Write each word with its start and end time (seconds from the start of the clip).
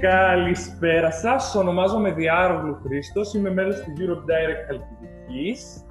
Καλησπέρα 0.00 1.10
σας, 1.10 1.54
ονομάζομαι 1.54 2.12
Διάρογλου 2.12 2.74
Χρήστος, 2.82 3.34
είμαι 3.34 3.50
μέλος 3.50 3.76
του 3.80 3.92
Europe 3.96 4.30
Direct 4.30 4.66
Χαλκιδικής. 4.66 5.84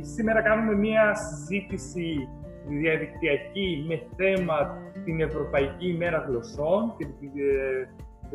Σήμερα 0.00 0.42
κάνουμε 0.42 0.74
μία 0.74 1.14
συζήτηση 1.14 2.28
διαδικτυακή 2.68 3.84
με 3.88 4.00
θέμα 4.16 4.78
την 5.04 5.20
Ευρωπαϊκή 5.20 5.88
ημέρα 5.88 6.24
γλωσσών 6.28 6.94
και 6.98 7.06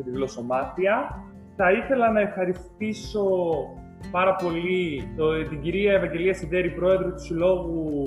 τη 0.02 0.10
γλωσσομάθεια. 0.10 1.24
Θα 1.56 1.72
ήθελα 1.72 2.10
να 2.10 2.20
ευχαριστήσω 2.20 3.24
πάρα 4.10 4.34
πολύ 4.34 5.08
το, 5.16 5.42
την 5.48 5.60
κυρία 5.60 5.92
Ευαγγελία 5.92 6.34
Σιδέρη, 6.34 6.70
πρόεδρο 6.70 7.12
του 7.12 7.20
Συλλόγου 7.20 8.02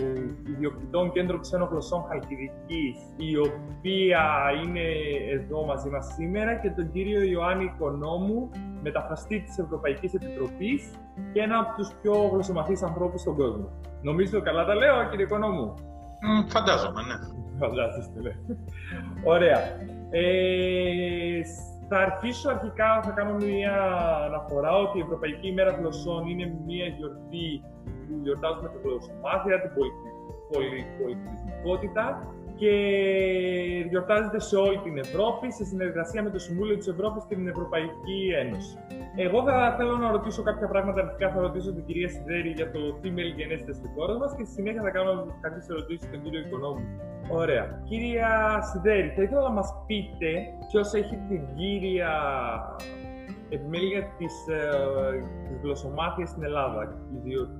Ιδιοκτητών 0.47 1.11
Κέντρων 1.11 1.39
Ξένων 1.39 1.67
Γλωσσών 1.71 2.03
Χαλκιδικής, 2.07 2.97
η 3.17 3.37
οποία 3.37 4.25
είναι 4.63 4.81
εδώ 5.31 5.65
μαζί 5.65 5.89
μας 5.89 6.05
σήμερα, 6.05 6.55
και 6.55 6.69
τον 6.69 6.91
κύριο 6.91 7.21
Ιωάννη 7.21 7.63
Οικονόμου, 7.63 8.49
μεταφραστή 8.81 9.41
της 9.41 9.57
Ευρωπαϊκής 9.57 10.13
Επιτροπής 10.13 10.91
και 11.33 11.41
ένα 11.41 11.59
από 11.59 11.75
τους 11.77 11.91
πιο 12.01 12.13
γλωσσομαθείς 12.13 12.83
ανθρώπους 12.83 13.21
στον 13.21 13.35
κόσμο. 13.35 13.69
Νομίζω 14.01 14.41
καλά 14.41 14.65
τα 14.65 14.75
λέω, 14.75 15.09
κύριε 15.09 15.25
Οικονόμου. 15.25 15.73
Mm, 15.73 16.45
φαντάζομαι, 16.47 17.01
ναι. 17.01 17.15
Φαντάζεστε, 17.59 18.21
ναι. 18.21 18.31
Ωραία. 19.23 19.59
Ε, 20.09 21.41
θα 21.89 21.97
αρχίσω 21.97 22.49
αρχικά, 22.49 23.01
θα 23.03 23.11
κάνω 23.11 23.33
μια 23.33 23.75
αναφορά 24.27 24.71
ότι 24.77 24.97
η 24.97 25.01
Ευρωπαϊκή 25.01 25.47
ημέρα 25.47 25.71
γλωσσών 25.71 26.27
είναι 26.27 26.45
μια 26.65 26.85
γιορτή 26.85 27.63
που 28.07 28.19
γιορτάζουμε 28.23 28.69
τη 28.69 28.77
γλωσσομάθεια, 28.83 29.61
την 29.61 29.71
πολιτισμικότητα 30.51 32.05
και 32.59 32.73
γιορτάζεται 33.89 34.39
σε 34.39 34.55
όλη 34.55 34.77
την 34.77 34.97
Ευρώπη 34.97 35.51
σε 35.51 35.63
συνεργασία 35.65 36.23
με 36.23 36.29
το 36.29 36.39
Συμβούλιο 36.39 36.77
της 36.77 36.87
Ευρώπης 36.87 37.23
και 37.27 37.35
την 37.35 37.47
Ευρωπαϊκή 37.47 38.19
Ένωση. 38.43 38.77
Εγώ 39.15 39.43
θα 39.43 39.75
θέλω 39.77 39.97
να 39.97 40.11
ρωτήσω 40.11 40.41
κάποια 40.43 40.67
πράγματα. 40.67 41.01
Αρχικά 41.01 41.31
θα 41.31 41.41
ρωτήσω 41.41 41.73
την 41.73 41.85
κυρία 41.85 42.09
Σιδέρη 42.09 42.49
για 42.49 42.71
το 42.71 42.79
τι 43.01 43.11
μελγενέστε 43.11 43.73
στη 43.73 43.87
χώρα 43.95 44.17
μας 44.17 44.35
και 44.35 44.43
στη 44.43 44.53
συνέχεια 44.53 44.81
θα 44.81 44.89
κάνω 44.89 45.11
κάποιες 45.41 45.69
ερωτήσεις 45.69 46.07
στον 46.07 46.21
κύριο 46.23 46.39
Οικονόμου. 46.39 46.85
Ωραία. 47.29 47.81
Κυρία 47.83 48.61
Σιδέρη, 48.71 49.13
θα 49.15 49.21
ήθελα 49.21 49.41
να 49.41 49.49
μας 49.49 49.73
πείτε 49.85 50.31
ποιος 50.67 50.93
έχει 50.93 51.15
την 51.29 51.41
κύρια 51.55 52.11
επιμέλεια 53.49 54.03
της 54.17 54.33
ε, 54.47 55.59
γλωσσομάθειας 55.61 56.29
στην 56.29 56.43
Ελλάδα, 56.43 56.97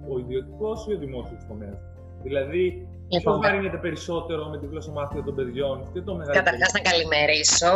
ο 0.09 0.20
ιδιωτικός 0.20 0.88
ή 0.88 0.94
ο 0.94 0.98
δημόσιος 0.98 1.46
τομέας. 1.48 1.78
Δηλαδή, 2.24 2.88
Λοιπόν, 3.09 3.40
Ποιο 3.40 3.50
βαρύνεται 3.50 3.78
περισσότερο 3.78 4.46
με 4.46 4.58
τη 4.58 4.66
γλωσσομάθεια 4.66 5.24
των 5.24 5.36
παιδιών 5.36 5.92
και 5.94 6.02
το 6.02 6.16
μεγαλύτερο. 6.16 6.46
Καταρχάς, 6.46 6.72
να 6.74 6.80
καλημερίσω. 6.80 7.74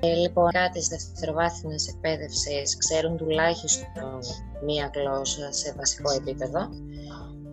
Ε, 0.00 0.14
λοιπόν, 0.14 0.50
κάτι 0.50 0.78
της 0.78 0.88
δευτεροβάθμιας 0.88 1.88
εκπαίδευσης 1.88 2.76
ξέρουν 2.76 3.16
τουλάχιστον 3.16 4.18
μία 4.66 4.90
γλώσσα 4.94 5.52
σε 5.52 5.74
βασικό 5.76 6.10
επίπεδο. 6.20 6.60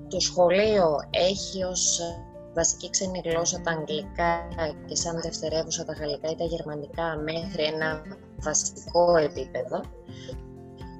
Το 0.09 0.19
σχολείο 0.19 0.87
έχει 1.09 1.63
ως 1.63 1.99
βασική 2.59 2.89
ξένη 2.89 3.21
γλώσσα 3.25 3.61
τα 3.61 3.71
αγγλικά 3.71 4.31
και 4.85 4.95
σαν 4.95 5.21
δευτερεύουσα 5.21 5.85
τα 5.85 5.93
γαλλικά 5.93 6.29
ή 6.29 6.35
τα 6.35 6.43
γερμανικά 6.43 7.17
μέχρι 7.29 7.63
ένα 7.63 8.01
βασικό 8.37 9.15
επίπεδο. 9.17 9.81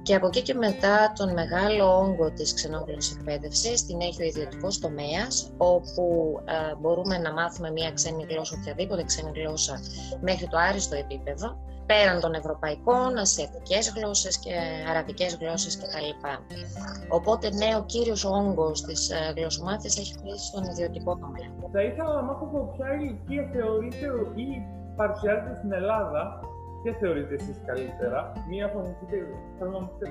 Και 0.02 0.14
από 0.14 0.26
εκεί 0.26 0.42
και 0.42 0.54
μετά 0.54 1.12
τον 1.16 1.32
μεγάλο 1.32 1.98
όγκο 1.98 2.30
της 2.30 2.54
ξενόγλωσσης 2.54 3.16
εκπαίδευσης 3.16 3.86
την 3.86 4.00
έχει 4.00 4.22
ο 4.22 4.26
ιδιωτικός 4.26 4.78
τομέας, 4.78 5.52
όπου 5.56 6.04
ε, 6.44 6.74
μπορούμε 6.80 7.18
να 7.18 7.32
μάθουμε 7.32 7.70
μια 7.70 7.92
ξένη 7.92 8.26
γλώσσα, 8.30 8.56
οποιαδήποτε 8.60 9.02
ξένη 9.04 9.30
γλώσσα, 9.34 9.80
μέχρι 10.20 10.46
το 10.46 10.56
άριστο 10.56 10.96
επίπεδο, 10.96 11.58
πέραν 11.90 12.20
των 12.20 12.32
ευρωπαϊκών, 12.40 13.08
ασιατικές 13.24 13.84
γλώσσες 13.96 14.38
και 14.38 14.54
αραβικές 14.90 15.30
γλώσσες 15.40 15.74
κτλ. 15.78 16.10
Οπότε, 17.08 17.46
ναι, 17.60 17.70
ο 17.80 17.82
κύριος 17.92 18.24
όγκος 18.24 18.82
της 18.82 19.10
ε, 19.10 19.32
γλωσσομάθειας 19.36 19.98
έχει 19.98 20.14
κλείσει 20.22 20.46
στον 20.50 20.62
ιδιωτικό 20.70 21.12
τομέα. 21.22 21.48
Θα 21.72 21.82
ήθελα 21.82 22.12
να 22.18 22.22
μάθω 22.22 22.44
από 22.48 22.72
ποια 22.76 22.88
ηλικία 22.94 23.44
θεωρείται 23.54 24.06
ή 24.44 24.46
παρουσιάζεται 24.96 25.54
στην 25.58 25.72
Ελλάδα 25.72 26.22
Ποια 26.82 26.94
θεωρείτε 27.00 27.34
εσείς 27.34 27.58
καλύτερα, 27.66 28.32
μία 28.50 28.66
θα 28.72 28.78
μου 28.78 28.96
πείτε, 28.98 29.16
θέλω 29.58 29.70
να 29.70 29.80
μου 29.80 29.90
πείτε 29.98 30.10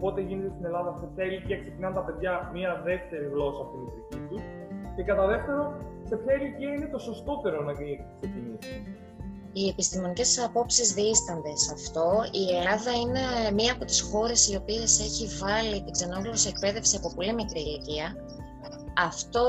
πότε 0.00 0.20
γίνεται 0.20 0.50
στην 0.54 0.64
Ελλάδα, 0.64 0.90
σε 1.00 1.06
ποια 1.14 1.24
ηλικία 1.24 1.58
ξεκινάνε 1.62 1.94
τα 1.94 2.04
παιδιά 2.06 2.50
μία 2.54 2.70
δεύτερη 2.84 3.26
γλώσσα 3.34 3.60
από 3.64 3.70
την 3.72 3.80
μητρική 3.84 4.26
τους 4.28 4.42
και 4.96 5.02
κατά 5.02 5.26
δεύτερο, 5.26 5.62
σε 6.08 6.16
ποια 6.16 6.34
ηλικία 6.38 6.70
είναι 6.74 6.88
το 6.94 6.98
σωστότερο 6.98 7.62
να 7.68 7.72
ξεκινήσει; 8.18 8.74
Οι 9.52 9.68
επιστημονικές 9.68 10.38
απόψεις 10.38 10.92
δίστανται 10.92 11.56
σε 11.56 11.72
αυτό. 11.74 12.24
Η 12.30 12.56
Ελλάδα 12.56 12.90
είναι 12.90 13.50
μία 13.52 13.72
από 13.72 13.84
τις 13.84 14.00
χώρες 14.00 14.48
οι 14.48 14.56
οποίες 14.56 15.00
έχει 15.00 15.26
βάλει 15.26 15.82
την 15.82 15.92
ξενόγλωση 15.92 16.48
εκπαίδευση 16.48 16.96
από 16.96 17.14
πολύ 17.14 17.34
μικρή 17.34 17.60
ηλικία. 17.60 18.14
Αυτό 18.96 19.46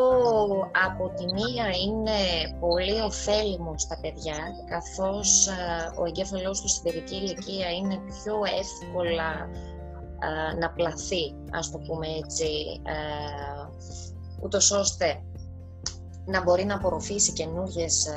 από 0.86 1.10
τη 1.10 1.26
μία 1.26 1.68
είναι 1.86 2.20
πολύ 2.60 3.02
ωφέλιμο 3.02 3.78
στα 3.78 4.00
παιδιά, 4.02 4.38
καθώς 4.70 5.48
ο 6.00 6.06
εγκέφαλός 6.06 6.62
τους 6.62 6.72
στην 6.72 6.84
παιδική 6.84 7.16
ηλικία 7.16 7.70
είναι 7.72 7.96
πιο 7.96 8.36
εύκολα 8.60 9.50
να 10.60 10.72
πλαθεί, 10.72 11.36
ας 11.52 11.72
το 11.72 11.78
πούμε 11.78 12.08
έτσι, 12.08 12.82
ούτως 14.44 14.72
ώστε 14.72 15.24
να 16.26 16.44
μπορεί 16.44 16.66
να 16.66 16.76
απορροφήσει 16.76 17.34
καινούργιες 17.34 18.08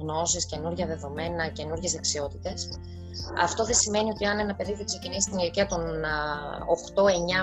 γνώσεις, 0.00 0.46
καινούργια 0.46 0.86
δεδομένα, 0.86 1.48
καινούργιες 1.48 1.92
δεξιότητες. 1.92 2.68
Αυτό 3.40 3.64
δεν 3.64 3.74
σημαίνει 3.74 4.10
ότι 4.10 4.24
αν 4.24 4.38
ένα 4.38 4.54
παιδί 4.54 4.74
δεν 4.74 4.86
ξεκινήσει 4.86 5.20
στην 5.20 5.38
ηλικία 5.38 5.66
των 5.66 5.80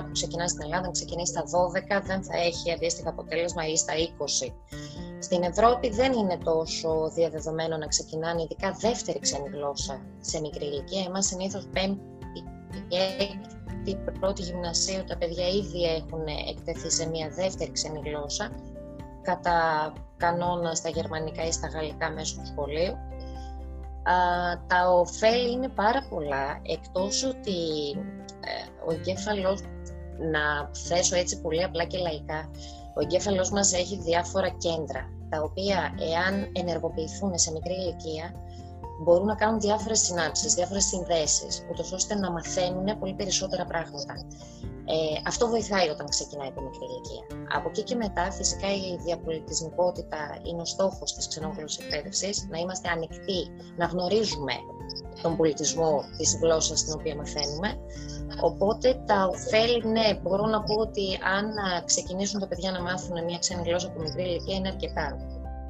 8-9 0.01 0.05
που 0.05 0.11
ξεκινάει 0.11 0.47
στην 0.47 0.61
Ελλάδα, 0.63 0.85
να 0.85 0.91
ξεκινήσει 0.91 1.31
στα 1.31 1.43
12, 1.43 2.03
δεν 2.05 2.23
θα 2.23 2.37
έχει 2.37 2.71
αντίστοιχο 2.71 3.09
αποτέλεσμα 3.09 3.67
ή 3.67 3.77
στα 3.77 3.93
20. 4.47 4.53
Στην 5.19 5.43
Ευρώπη 5.43 5.89
δεν 5.89 6.13
είναι 6.13 6.37
τόσο 6.37 7.11
διαδεδομένο 7.13 7.77
να 7.77 7.87
ξεκινάνε, 7.87 8.41
ειδικά 8.41 8.77
δεύτερη 8.79 9.19
ξένη 9.19 9.49
γλώσσα 9.49 10.01
σε 10.19 10.39
μικρή 10.39 10.65
ηλικία. 10.65 11.03
Εμάς 11.07 11.25
συνήθως 11.25 11.67
πέμπτη 11.73 12.43
και 12.87 12.97
έκτη 13.19 14.11
πρώτη 14.19 14.41
γυμνασίου 14.41 15.03
τα 15.03 15.17
παιδιά 15.17 15.47
ήδη 15.47 15.83
έχουν 15.83 16.25
εκτεθεί 16.49 16.91
σε 16.91 17.09
μια 17.09 17.29
δεύτερη 17.29 17.71
ξένη 17.71 17.99
γλώσσα 18.05 18.51
κατά 19.21 19.93
κανόνα 20.17 20.75
στα 20.75 20.89
γερμανικά 20.89 21.43
ή 21.43 21.51
στα 21.51 21.67
γαλλικά 21.67 22.11
μέσω 22.11 22.35
του 22.35 22.45
σχολείου. 22.45 22.97
Τα 24.67 24.89
ωφέλη 24.91 25.51
είναι 25.51 25.69
πάρα 25.69 26.07
πολλά, 26.09 26.59
εκτός 26.61 27.23
ότι 27.23 27.91
ε, 28.39 28.85
ο 28.87 28.93
εγκέφαλος, 28.93 29.61
να 30.31 30.69
θέσω 30.73 31.15
έτσι 31.15 31.41
πολύ 31.41 31.63
απλά 31.63 31.83
και 31.83 31.97
λαϊκά, 31.97 32.49
ο 32.95 33.01
εγκέφαλος 33.01 33.51
μας 33.51 33.73
έχει 33.73 33.97
διάφορα 33.97 34.49
κέντρα, 34.49 35.09
τα 35.29 35.41
οποία 35.41 35.95
εάν 35.99 36.49
ενεργοποιηθούν 36.53 37.37
σε 37.37 37.51
μικρή 37.51 37.73
ηλικία, 37.73 38.33
μπορούν 38.99 39.25
να 39.25 39.35
κάνουν 39.35 39.59
διάφορες 39.59 39.99
συνάψεις, 39.99 40.53
διάφορες 40.53 40.85
συνδέσεις, 40.85 41.65
ούτως 41.71 41.91
ώστε 41.91 42.15
να 42.15 42.31
μαθαίνουν 42.31 42.99
πολύ 42.99 43.13
περισσότερα 43.13 43.65
πράγματα. 43.65 44.13
Ε, 44.89 45.21
αυτό 45.27 45.47
βοηθάει 45.47 45.89
όταν 45.89 46.07
ξεκινάει 46.09 46.47
από 46.47 46.61
μικρή 46.61 46.85
ηλικία. 46.89 47.23
Από 47.57 47.69
εκεί 47.69 47.83
και 47.83 47.95
μετά, 47.95 48.31
φυσικά, 48.31 48.67
η 48.67 48.97
διαπολιτισμικότητα 49.05 50.17
είναι 50.43 50.61
ο 50.61 50.65
στόχος 50.65 51.13
της 51.13 51.27
ξενόγλωση 51.27 51.79
εκπαίδευσης, 51.83 52.47
να 52.49 52.57
είμαστε 52.57 52.89
ανοιχτοί, 52.89 53.41
να 53.77 53.85
γνωρίζουμε 53.85 54.53
τον 55.21 55.35
πολιτισμό 55.37 56.03
της 56.17 56.37
γλώσσας 56.41 56.83
την 56.83 56.93
οποία 56.93 57.15
μαθαίνουμε. 57.15 57.69
Οπότε 58.41 59.03
τα 59.05 59.29
ωφέλη, 59.33 59.85
ναι, 59.85 60.19
μπορώ 60.21 60.45
να 60.45 60.63
πω 60.63 60.73
ότι 60.73 61.19
αν 61.35 61.45
ξεκινήσουν 61.85 62.39
τα 62.39 62.47
παιδιά 62.47 62.71
να 62.71 62.81
μάθουν 62.81 63.23
μια 63.23 63.37
ξένη 63.37 63.61
γλώσσα 63.65 63.87
από 63.87 64.01
μικρή 64.01 64.23
ηλικία 64.23 64.55
είναι 64.55 64.67
αρκετά. 64.67 65.17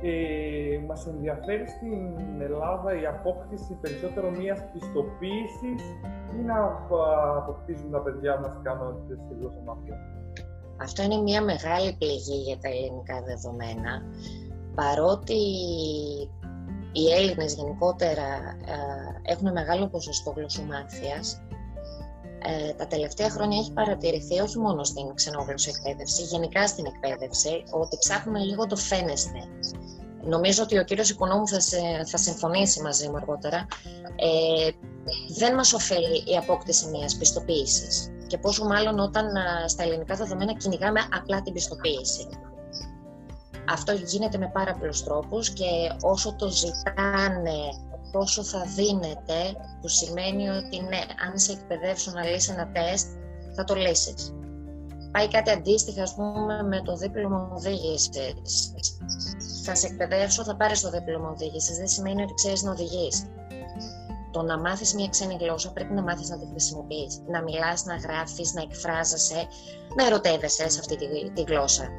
Ε, 0.02 0.80
μας 0.88 1.08
ενδιαφέρει 1.08 1.68
στην 1.68 2.42
Ελλάδα 2.42 3.02
η 3.02 3.06
απόκτηση 3.06 3.78
περισσότερο 3.82 4.30
μιας 4.30 4.60
πιστοποίησης 4.74 5.82
ή 6.38 6.42
να 6.46 6.58
αποκτήσουν 7.38 7.92
τα 7.92 8.00
παιδιά 8.00 8.40
μας 8.40 8.58
ικανότητες 8.60 9.18
στη 9.26 9.34
γλωσσομαθία. 9.40 9.98
Αυτό 10.82 11.04
είναι 11.04 11.22
μια 11.22 11.42
μεγάλη 11.44 11.96
πληγή 12.00 12.38
για 12.48 12.58
τα 12.58 12.70
ελληνικά 12.70 13.22
δεδομένα. 13.22 14.02
Παρότι 14.76 15.40
οι 16.92 17.12
Έλληνες 17.18 17.54
γενικότερα 17.56 18.30
ε, 18.66 19.32
έχουν 19.32 19.52
μεγάλο 19.52 19.88
ποσοστό 19.88 20.32
γλωσσομάθειας, 20.36 21.42
ε, 22.46 22.74
τα 22.74 22.88
τελευταία 22.88 23.30
χρόνια 23.30 23.60
έχει 23.60 23.74
παρατηρηθεί 23.74 24.40
όχι 24.40 24.60
μόνο 24.60 24.84
στην 24.84 25.14
ξενόγλωση 25.14 25.72
εκπαίδευση, 25.76 26.24
γενικά 26.24 26.68
στην 26.68 26.86
εκπαίδευση, 26.86 27.64
ότι 27.72 27.98
ψάχνουμε 28.00 28.40
λίγο 28.40 28.66
το 28.66 28.76
φαίνεστε. 28.76 29.40
Νομίζω 30.24 30.64
ότι 30.64 30.78
ο 30.78 30.84
κύριος 30.84 31.10
Οικονόμου 31.10 31.48
θα, 31.48 31.60
θα 32.06 32.18
συμφωνήσει 32.18 32.82
μαζί 32.82 33.10
μου 33.10 33.16
αργότερα. 33.16 33.68
Ε, 34.16 34.70
δεν 35.38 35.56
μας 35.56 35.74
ωφελεί 35.74 36.24
η 36.26 36.38
απόκτηση 36.38 36.88
μιας 36.88 37.16
πιστοποίησης 37.16 38.12
και 38.28 38.38
πόσο 38.38 38.66
μάλλον 38.66 39.00
όταν 39.00 39.26
στα 39.66 39.84
ελληνικά 39.84 40.16
δεδομένα 40.16 40.54
κυνηγάμε 40.54 41.00
απλά 41.20 41.42
την 41.42 41.54
πιστοποίηση. 41.54 42.28
Αυτό 43.70 43.92
γίνεται 43.92 44.38
με 44.38 44.50
πάρα 44.54 44.74
πολλούς 44.74 45.04
τρόπους 45.04 45.50
και 45.50 45.66
όσο 46.02 46.36
το 46.36 46.50
ζητάνε 46.50 47.60
πόσο 48.12 48.44
θα 48.44 48.66
δίνεται, 48.76 49.40
που 49.82 49.88
σημαίνει 49.88 50.50
ότι 50.50 50.82
ναι, 50.82 51.02
αν 51.28 51.40
σε 51.40 51.52
εκπαιδεύσω 51.52 52.12
να 52.12 52.24
λύσει 52.24 52.52
ένα 52.52 52.72
τεστ, 52.72 53.08
θα 53.56 53.64
το 53.64 53.76
λύσεις. 53.76 54.34
Πάει 55.12 55.28
κάτι 55.28 55.50
αντίστοιχο, 55.52 56.02
ας 56.02 56.16
πούμε, 56.16 56.64
με 56.64 56.82
το 56.82 56.96
δίπλωμα 56.96 57.52
οδήγησης. 57.56 58.10
Θα 59.64 59.76
σε 59.76 59.88
εκπαιδεύσω, 59.88 60.44
θα 60.44 60.56
πάρεις 60.56 60.82
το 60.82 60.90
δίπλωμα 60.90 61.30
οδήγησης. 61.30 61.78
Δεν 61.78 61.88
σημαίνει 61.88 62.22
ότι 62.22 62.34
ξέρεις 62.34 62.64
να 62.64 62.72
οδηγείς. 62.72 63.26
Το 64.32 64.42
να 64.42 64.60
μάθεις 64.60 64.94
μια 64.94 65.08
ξένη 65.08 65.38
γλώσσα 65.40 65.72
πρέπει 65.72 65.94
να 65.94 66.02
μάθεις 66.02 66.30
να 66.30 66.40
τη 66.40 66.46
χρησιμοποιείς. 66.46 67.22
Να 67.28 67.42
μιλάς, 67.42 67.86
να 67.86 67.96
γράφεις, 67.96 68.54
να 68.54 68.62
εκφράζεσαι, 68.62 69.48
να 69.96 70.06
ερωτεύεσαι 70.06 70.70
σε 70.70 70.80
αυτή 70.80 70.96
τη, 70.96 71.32
τη 71.32 71.42
γλώσσα. 71.42 71.90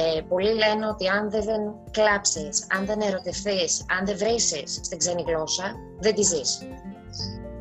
Ε, 0.00 0.20
πολλοί 0.20 0.54
λένε 0.54 0.86
ότι 0.86 1.08
αν 1.08 1.30
δεν 1.30 1.74
κλάψεις, 1.90 2.66
αν 2.76 2.86
δεν 2.86 3.00
ερωτευθείς, 3.00 3.84
αν 3.98 4.06
δεν 4.06 4.16
βρήσεις 4.16 4.80
στην 4.82 4.98
ξένη 4.98 5.24
γλώσσα, 5.26 5.74
δεν 6.00 6.14
τη 6.14 6.22
ζεις. 6.22 6.58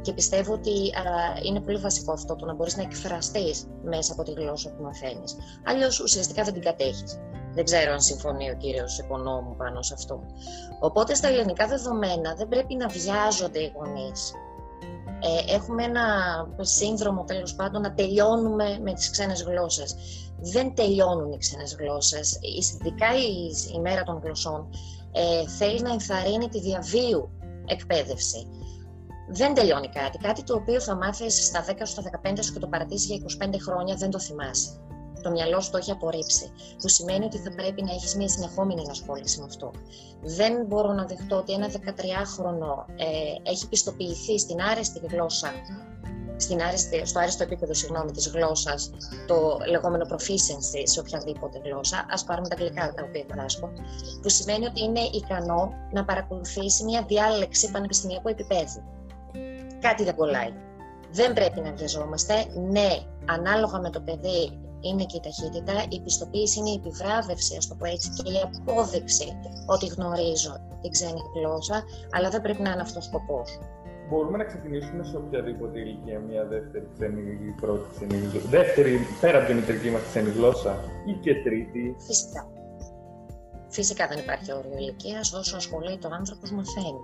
Και 0.01 0.13
πιστεύω 0.13 0.53
ότι 0.53 0.69
α, 0.69 1.01
είναι 1.43 1.59
πολύ 1.59 1.77
βασικό 1.77 2.11
αυτό 2.11 2.35
το 2.35 2.45
να 2.45 2.53
μπορείς 2.53 2.77
να 2.77 2.83
εκφραστείς 2.83 3.67
μέσα 3.83 4.13
από 4.13 4.23
τη 4.23 4.31
γλώσσα 4.31 4.69
που 4.69 4.83
μαθαίνεις. 4.83 5.35
Αλλιώς 5.65 5.99
ουσιαστικά 5.99 6.43
δεν 6.43 6.53
την 6.53 6.61
κατέχεις. 6.61 7.19
Δεν 7.53 7.63
ξέρω 7.63 7.91
αν 7.91 8.01
συμφωνεί 8.01 8.49
ο 8.49 8.55
κύριος 8.55 8.99
Οικονόμου 8.99 9.55
πάνω 9.55 9.81
σε 9.81 9.93
αυτό. 9.93 10.23
Οπότε 10.79 11.15
στα 11.15 11.27
ελληνικά 11.27 11.67
δεδομένα 11.67 12.33
δεν 12.35 12.47
πρέπει 12.47 12.75
να 12.75 12.87
βιάζονται 12.87 13.59
οι 13.59 13.73
γονείς. 13.75 14.31
Ε, 15.19 15.53
έχουμε 15.53 15.83
ένα 15.83 16.03
σύνδρομο 16.59 17.23
τέλος 17.23 17.55
πάντων 17.55 17.81
να 17.81 17.93
τελειώνουμε 17.93 18.79
με 18.83 18.93
τις 18.93 19.09
ξένες 19.09 19.43
γλώσσες 19.43 19.95
δεν 20.39 20.73
τελειώνουν 20.75 21.31
οι 21.31 21.37
ξένες 21.37 21.75
γλώσσες. 21.79 22.39
Ειδικά 22.41 23.07
η, 23.17 23.75
η 23.75 23.79
μέρα 23.79 24.03
των 24.03 24.19
γλωσσών 24.23 24.69
ε, 25.11 25.47
θέλει 25.47 25.81
να 25.81 25.91
ενθαρρύνει 25.91 26.49
τη 26.49 26.59
διαβίου 26.59 27.29
εκπαίδευση. 27.65 28.47
Δεν 29.29 29.53
τελειώνει 29.53 29.87
κάτι. 29.89 30.17
Κάτι 30.17 30.43
το 30.43 30.53
οποίο 30.55 30.81
θα 30.81 30.95
μάθεις 30.95 31.45
στα 31.45 31.65
10 31.65 31.71
στα 31.83 32.03
15 32.23 32.33
σου 32.39 32.53
και 32.53 32.59
το 32.59 32.67
παρατήσεις 32.67 33.05
για 33.05 33.47
25 33.47 33.55
χρόνια 33.61 33.95
δεν 33.95 34.09
το 34.09 34.19
θυμάσαι. 34.19 34.69
Το 35.21 35.29
μυαλό 35.29 35.59
σου 35.61 35.71
το 35.71 35.77
έχει 35.77 35.91
απορρίψει. 35.91 36.51
Που 36.81 36.87
σημαίνει 36.87 37.25
ότι 37.25 37.37
θα 37.37 37.51
πρέπει 37.55 37.83
να 37.83 37.91
έχεις 37.91 38.15
μια 38.15 38.27
συνεχόμενη 38.27 38.81
ενασχόληση 38.81 39.39
με 39.39 39.45
αυτό. 39.45 39.71
Δεν 40.21 40.65
μπορώ 40.65 40.93
να 40.93 41.05
δεχτώ 41.05 41.35
ότι 41.35 41.53
ένα 41.53 41.67
13χρονο 41.67 42.85
ε, 42.95 43.49
έχει 43.51 43.67
πιστοποιηθεί 43.69 44.39
στην 44.39 44.61
άρεστη 44.61 45.01
γλώσσα 45.11 45.51
στην 46.37 46.61
άριστη, 46.61 47.05
στο 47.05 47.19
άριστο 47.19 47.43
επίπεδο 47.43 47.73
συγγνώμη, 47.73 48.11
της 48.11 48.27
γλώσσας 48.27 48.91
το 49.27 49.57
λεγόμενο 49.69 50.05
proficiency 50.09 50.81
σε 50.83 50.99
οποιαδήποτε 50.99 51.61
γλώσσα, 51.63 52.05
ας 52.09 52.23
πάρουμε 52.23 52.47
τα 52.47 52.55
αγγλικά 52.59 52.93
τα 52.93 53.03
οποία 53.07 53.23
διδάσκω, 53.29 53.71
που 54.21 54.29
σημαίνει 54.29 54.65
ότι 54.65 54.83
είναι 54.83 54.99
ικανό 54.99 55.73
να 55.91 56.05
παρακολουθήσει 56.05 56.83
μια 56.83 57.03
διάλεξη 57.07 57.71
πανεπιστημιακού 57.71 58.27
επίπεδου. 58.27 58.83
Κάτι 59.79 60.03
δεν 60.03 60.15
κολλάει. 60.15 60.53
Δεν 61.11 61.33
πρέπει 61.33 61.59
να 61.59 61.71
βιαζόμαστε. 61.71 62.33
Ναι, 62.69 62.89
ανάλογα 63.25 63.79
με 63.79 63.89
το 63.89 63.99
παιδί 63.99 64.59
είναι 64.81 65.03
και 65.03 65.17
η 65.17 65.19
ταχύτητα, 65.19 65.85
η 65.89 65.99
πιστοποίηση 66.01 66.59
είναι 66.59 66.69
η 66.69 66.79
επιβράβευση, 66.81 67.55
ας 67.57 67.67
το 67.67 67.75
πω 67.75 67.85
έτσι, 67.85 68.09
και 68.09 68.31
η 68.31 68.39
απόδειξη 68.47 69.27
ότι 69.65 69.85
γνωρίζω 69.85 70.53
την 70.81 70.91
ξένη 70.91 71.21
γλώσσα, 71.35 71.83
αλλά 72.11 72.29
δεν 72.29 72.41
πρέπει 72.41 72.61
να 72.61 72.71
είναι 72.71 72.81
αυτός 72.81 73.05
ο 73.05 73.09
σκοπός 73.09 73.59
μπορούμε 74.09 74.37
να 74.37 74.43
ξεκινήσουμε 74.43 75.03
σε 75.03 75.17
οποιαδήποτε 75.17 75.79
ηλικία 75.79 76.19
μια 76.19 76.45
δεύτερη 76.45 76.87
ξένη 76.93 77.21
ή 77.47 77.51
πρώτη 77.61 77.89
ξένη 77.95 78.17
γλώσσα. 78.17 78.47
Δεύτερη, 78.49 78.99
πέρα 79.21 79.37
από 79.37 79.47
την 79.47 79.55
μητρική 79.55 79.89
μας 79.89 80.01
ξένη 80.09 80.29
γλώσσα 80.29 80.83
ή 81.05 81.13
και 81.13 81.33
τρίτη; 81.43 81.95
Φυσικά. 81.99 82.51
Φυσικά 83.69 84.07
δεν 84.07 84.19
υπάρχει 84.19 84.51
όριο 84.51 84.77
ηλικίας 84.77 85.33
όσο 85.33 85.55
ασχολείται 85.55 86.07
ο 86.07 86.09
άνθρωπος 86.13 86.51
μαθαίνει. 86.51 87.01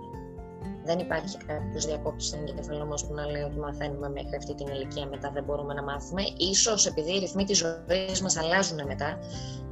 Δεν 0.84 0.98
υπάρχει 0.98 1.36
κάποιος 1.36 1.86
διακόπτης 1.86 2.26
στην 2.26 2.46
εγκεφαλό 2.48 2.86
μας 2.86 3.06
που 3.06 3.14
να 3.14 3.26
λέει 3.26 3.42
ότι 3.42 3.58
μαθαίνουμε 3.58 4.08
μέχρι 4.08 4.36
αυτή 4.36 4.54
την 4.54 4.66
ηλικία, 4.66 5.06
μετά 5.06 5.30
δεν 5.30 5.44
μπορούμε 5.44 5.74
να 5.74 5.82
μάθουμε. 5.82 6.22
σω 6.54 6.88
επειδή 6.90 7.14
οι 7.16 7.18
ρυθμοί 7.18 7.44
της 7.44 7.58
ζωής 7.58 8.22
μας 8.22 8.36
αλλάζουν 8.36 8.80
μετά, 8.86 9.18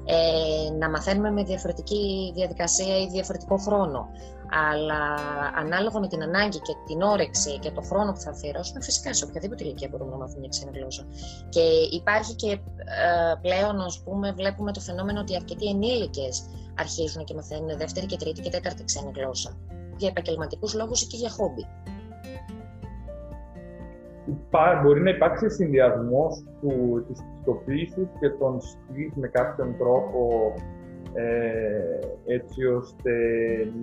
ε, 0.05 0.70
να 0.79 0.91
μαθαίνουμε 0.91 1.31
με 1.31 1.43
διαφορετική 1.43 2.32
διαδικασία 2.35 2.99
ή 2.99 3.06
διαφορετικό 3.06 3.56
χρόνο. 3.56 4.09
Αλλά 4.70 5.00
ανάλογα 5.56 6.00
με 6.00 6.09
την 6.09 6.23
ανάγκη 6.23 6.59
και 6.59 6.73
την 6.87 7.03
όρεξη 7.03 7.58
και 7.58 7.70
το 7.70 7.81
χρόνο 7.81 8.12
που 8.12 8.20
θα 8.20 8.31
αφιερώσουμε, 8.31 8.82
φυσικά 8.82 9.15
σε 9.15 9.25
οποιαδήποτε 9.25 9.65
ηλικία 9.65 9.88
μπορούμε 9.91 10.11
να 10.11 10.17
μάθουμε 10.17 10.41
μια 10.41 10.49
ξένη 10.49 10.79
γλώσσα. 10.79 11.06
Και 11.49 11.61
υπάρχει 11.93 12.35
και 12.35 12.50
ε, 12.50 13.35
πλέον, 13.41 13.81
ας 13.81 14.03
πούμε, 14.05 14.32
βλέπουμε 14.32 14.73
το 14.73 14.81
φαινόμενο 14.81 15.20
ότι 15.20 15.35
αρκετοί 15.35 15.67
ενήλικες 15.67 16.44
αρχίζουν 16.79 17.25
και 17.25 17.35
μαθαίνουν 17.35 17.76
δεύτερη 17.76 18.06
και 18.06 18.17
τρίτη 18.17 18.41
και 18.41 18.50
τέταρτη 18.50 18.85
ξένη 18.85 19.11
γλώσσα. 19.15 19.56
Για 20.02 20.10
επαγγελματικούς 20.10 20.75
λόγους 20.75 21.02
ή 21.02 21.06
και 21.06 21.16
για 21.16 21.31
χόμπι 21.31 21.64
μπορεί 24.82 25.00
να 25.02 25.10
υπάρξει 25.10 25.50
συνδυασμός 25.50 26.44
της 27.08 27.22
πιστοποίησης 27.37 28.08
και 28.20 28.28
των 28.28 28.60
skills 28.60 29.12
με 29.14 29.28
κάποιον 29.28 29.76
τρόπο 29.78 30.52
ε, 31.14 32.34
έτσι 32.34 32.64
ώστε 32.64 33.12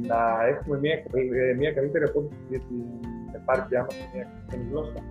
να 0.07 0.47
έχουμε 0.47 0.79
μια, 0.79 0.93
ε, 0.93 1.53
μια 1.57 1.71
καλύτερη 1.71 2.03
απόδειξη 2.03 2.39
για 2.49 2.59
την 2.59 2.83
επάρκειά 3.35 3.81
μας 3.81 3.93
σε 3.93 4.09
μια 4.13 4.27
ξένη 4.47 4.67
γλώσσα. 4.71 5.03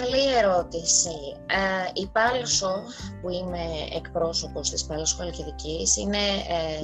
Καλή 0.00 0.36
ερώτηση. 0.36 1.36
Ε, 1.46 1.90
η 1.92 2.06
Πάλσο, 2.06 2.82
που 3.20 3.30
είμαι 3.30 3.64
εκπρόσωπος 3.96 4.70
της 4.70 4.84
Πάλσο 4.84 5.16
Χαλκιδικής, 5.16 5.96
είναι 5.96 6.16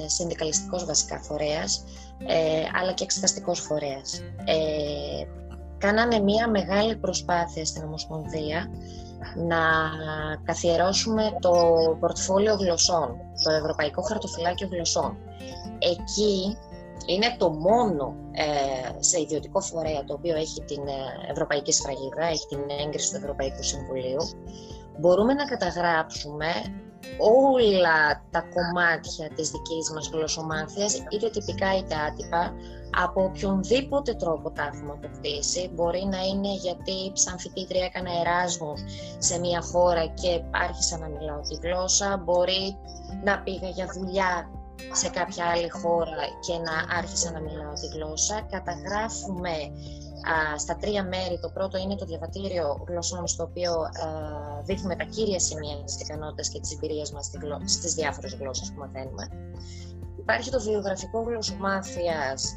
ε, 0.04 0.08
συνδικαλιστικός 0.08 0.84
βασικά 0.84 1.20
φορέας, 1.20 1.84
ε, 2.26 2.62
αλλά 2.80 2.92
και 2.92 3.04
εξεταστικός 3.04 3.60
φορέας. 3.60 4.22
Ε, 4.44 5.24
κάνανε 5.78 6.18
μία 6.18 6.48
μεγάλη 6.48 6.96
προσπάθεια 6.96 7.64
στην 7.64 7.82
Ομοσπονδία 7.82 8.70
να 9.36 9.60
καθιερώσουμε 10.44 11.36
το 11.40 11.52
πορτφόλιο 12.00 12.54
γλωσσών, 12.54 13.16
το 13.44 13.50
Ευρωπαϊκό 13.50 14.02
Χαρτοφυλάκιο 14.02 14.68
Γλωσσών. 14.72 15.16
Εκεί 15.78 16.56
είναι 17.06 17.36
το 17.38 17.50
μόνο 17.50 18.14
ε, 18.30 19.02
σε 19.02 19.20
ιδιωτικό 19.20 19.60
φορέα 19.60 20.04
το 20.04 20.14
οποίο 20.14 20.36
έχει 20.36 20.62
την 20.62 20.86
ε, 20.86 21.30
Ευρωπαϊκή 21.30 21.72
Σφραγίδα, 21.72 22.24
έχει 22.30 22.46
την 22.46 22.60
έγκριση 22.84 23.10
του 23.10 23.16
Ευρωπαϊκού 23.16 23.62
Συμβουλίου. 23.62 24.18
Μπορούμε 24.98 25.34
να 25.34 25.44
καταγράψουμε 25.44 26.46
όλα 27.18 28.24
τα 28.30 28.44
κομμάτια 28.54 29.28
της 29.34 29.50
δικής 29.50 29.90
μας 29.94 30.10
γλωσσομάθειας, 30.12 31.02
είτε 31.10 31.30
τυπικά 31.30 31.76
είτε 31.76 31.94
άτυπα, 31.94 32.54
από 33.04 33.24
οποιονδήποτε 33.24 34.14
τρόπο 34.14 34.50
τα 34.50 34.62
έχουμε 34.72 34.92
αποκτήσει. 34.92 35.70
Μπορεί 35.74 36.08
να 36.10 36.18
είναι 36.18 36.54
γιατί 36.54 37.12
σαν 37.12 37.38
φοιτήτρια 37.38 37.84
έκανα 37.84 38.10
εράσμους 38.20 38.80
σε 39.18 39.38
μια 39.38 39.60
χώρα 39.62 40.06
και 40.06 40.42
άρχισα 40.50 40.98
να 40.98 41.08
μιλάω 41.08 41.40
τη 41.40 41.68
γλώσσα. 41.68 42.22
Μπορεί 42.24 42.76
να 43.24 43.40
πήγα 43.42 43.68
για 43.68 43.86
δουλειά 43.94 44.50
σε 44.92 45.08
κάποια 45.08 45.44
άλλη 45.44 45.68
χώρα 45.68 46.24
και 46.40 46.52
να 46.52 46.96
άρχισα 46.98 47.30
να 47.30 47.40
μιλάω 47.40 47.72
τη 47.72 47.86
γλώσσα. 47.86 48.46
Καταγράφουμε 48.50 49.56
α, 50.32 50.58
στα 50.58 50.76
τρία 50.76 51.04
μέρη. 51.04 51.38
Το 51.40 51.48
πρώτο 51.48 51.78
είναι 51.78 51.96
το 51.96 52.04
διαβατήριο 52.04 52.84
γλωσσών, 52.88 53.26
στο 53.26 53.42
οποίο 53.42 53.72
α, 53.72 53.88
δείχνουμε 54.62 54.96
τα 54.96 55.04
κύρια 55.04 55.40
σημεία 55.40 55.84
της 55.84 56.00
ικανότητας 56.00 56.48
και 56.48 56.60
της 56.60 56.72
εμπειρίας 56.72 57.12
μας 57.12 57.30
στις 57.64 57.94
διάφορες 57.94 58.34
γλώσσες 58.34 58.72
που 58.72 58.78
μαθαίνουμε. 58.78 59.28
Υπάρχει 60.18 60.50
το 60.50 60.60
βιογραφικό 60.60 61.22
γλωσσομάθειας, 61.22 62.56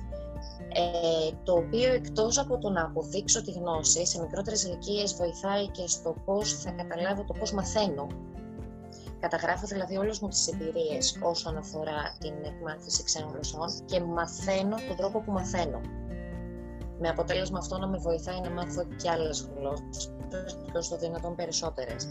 ε, 0.74 1.36
το 1.44 1.54
οποίο 1.54 1.94
εκτός 1.94 2.38
από 2.40 2.58
το 2.58 2.70
να 2.70 2.84
αποδείξω 2.84 3.42
τη 3.44 3.52
γνώση 3.52 4.06
σε 4.06 4.22
μικρότερες 4.22 4.64
ηλικίες 4.64 5.16
βοηθάει 5.16 5.68
και 5.68 5.88
στο 5.88 6.16
πώς 6.26 6.54
θα 6.54 6.72
καταλάβω 6.72 7.24
το 7.24 7.34
πώς 7.34 7.52
μαθαίνω 7.52 8.08
Καταγράφω 9.24 9.68
δηλαδή 9.68 9.98
όλες 9.98 10.20
μου 10.20 10.28
τις 10.28 10.48
εμπειρίες 10.48 11.20
όσον 11.22 11.58
αφορά 11.58 12.16
την 12.20 12.34
εκμάθηση 12.44 13.04
ξένων 13.04 13.30
γλωσσών 13.32 13.86
και 13.86 14.02
μαθαίνω 14.02 14.76
τον 14.88 14.96
τρόπο 14.98 15.20
που 15.20 15.32
μαθαίνω. 15.32 15.82
Με 17.00 17.10
αποτέλεσμα 17.10 17.58
αυτό 17.58 17.78
να 17.78 17.88
με 17.88 17.98
βοηθάει 17.98 18.40
να 18.42 18.50
μάθω 18.50 18.84
και 19.02 19.10
άλλες 19.10 19.50
γλώσσες 19.56 20.14
και 20.72 20.78
όσο 20.78 20.98
δυνατόν 20.98 21.36
περισσότερες. 21.36 22.08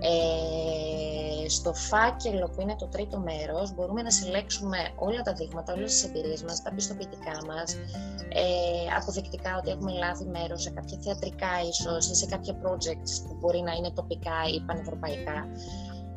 Ε, 0.00 1.48
στο 1.48 1.74
φάκελο 1.74 2.46
που 2.48 2.60
είναι 2.60 2.76
το 2.76 2.86
τρίτο 2.86 3.18
μέρος 3.18 3.74
μπορούμε 3.74 4.02
να 4.02 4.10
συλλέξουμε 4.10 4.78
όλα 4.96 5.22
τα 5.22 5.32
δείγματα, 5.32 5.72
όλες 5.72 5.92
τις 5.92 6.04
εμπειρίες 6.04 6.42
μας, 6.42 6.62
τα 6.62 6.72
πιστοποιητικά 6.74 7.36
μας, 7.46 7.74
ε, 8.28 8.94
αποδεικτικά 8.98 9.56
ότι 9.58 9.70
έχουμε 9.70 9.92
λάβει 9.92 10.24
μέρος 10.24 10.62
σε 10.62 10.70
κάποια 10.70 10.98
θεατρικά 11.00 11.52
ίσως 11.68 12.10
ή 12.10 12.14
σε 12.14 12.26
κάποια 12.26 12.54
projects 12.62 13.12
που 13.28 13.36
μπορεί 13.40 13.60
να 13.60 13.72
είναι 13.72 13.90
τοπικά 13.90 14.38
ή 14.54 14.60
πανευρωπαϊκά 14.60 15.48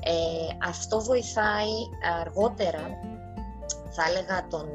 ε, 0.03 0.67
αυτό 0.67 0.99
βοηθάει 0.99 1.73
αργότερα, 2.21 2.83
θα 3.91 4.03
έλεγα, 4.09 4.47
τον 4.47 4.67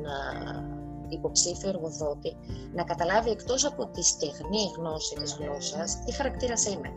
υποψήφιο 1.09 1.69
εργοδότη 1.69 2.37
να 2.75 2.85
καταλάβει 2.85 3.31
εκτός 3.31 3.65
από 3.65 3.87
τη 3.87 4.03
στεγνή 4.03 4.73
γνώση 4.77 5.15
της 5.15 5.37
γλώσσας 5.41 6.05
τι 6.05 6.12
χαρακτήρας 6.12 6.67
είμαι. 6.67 6.89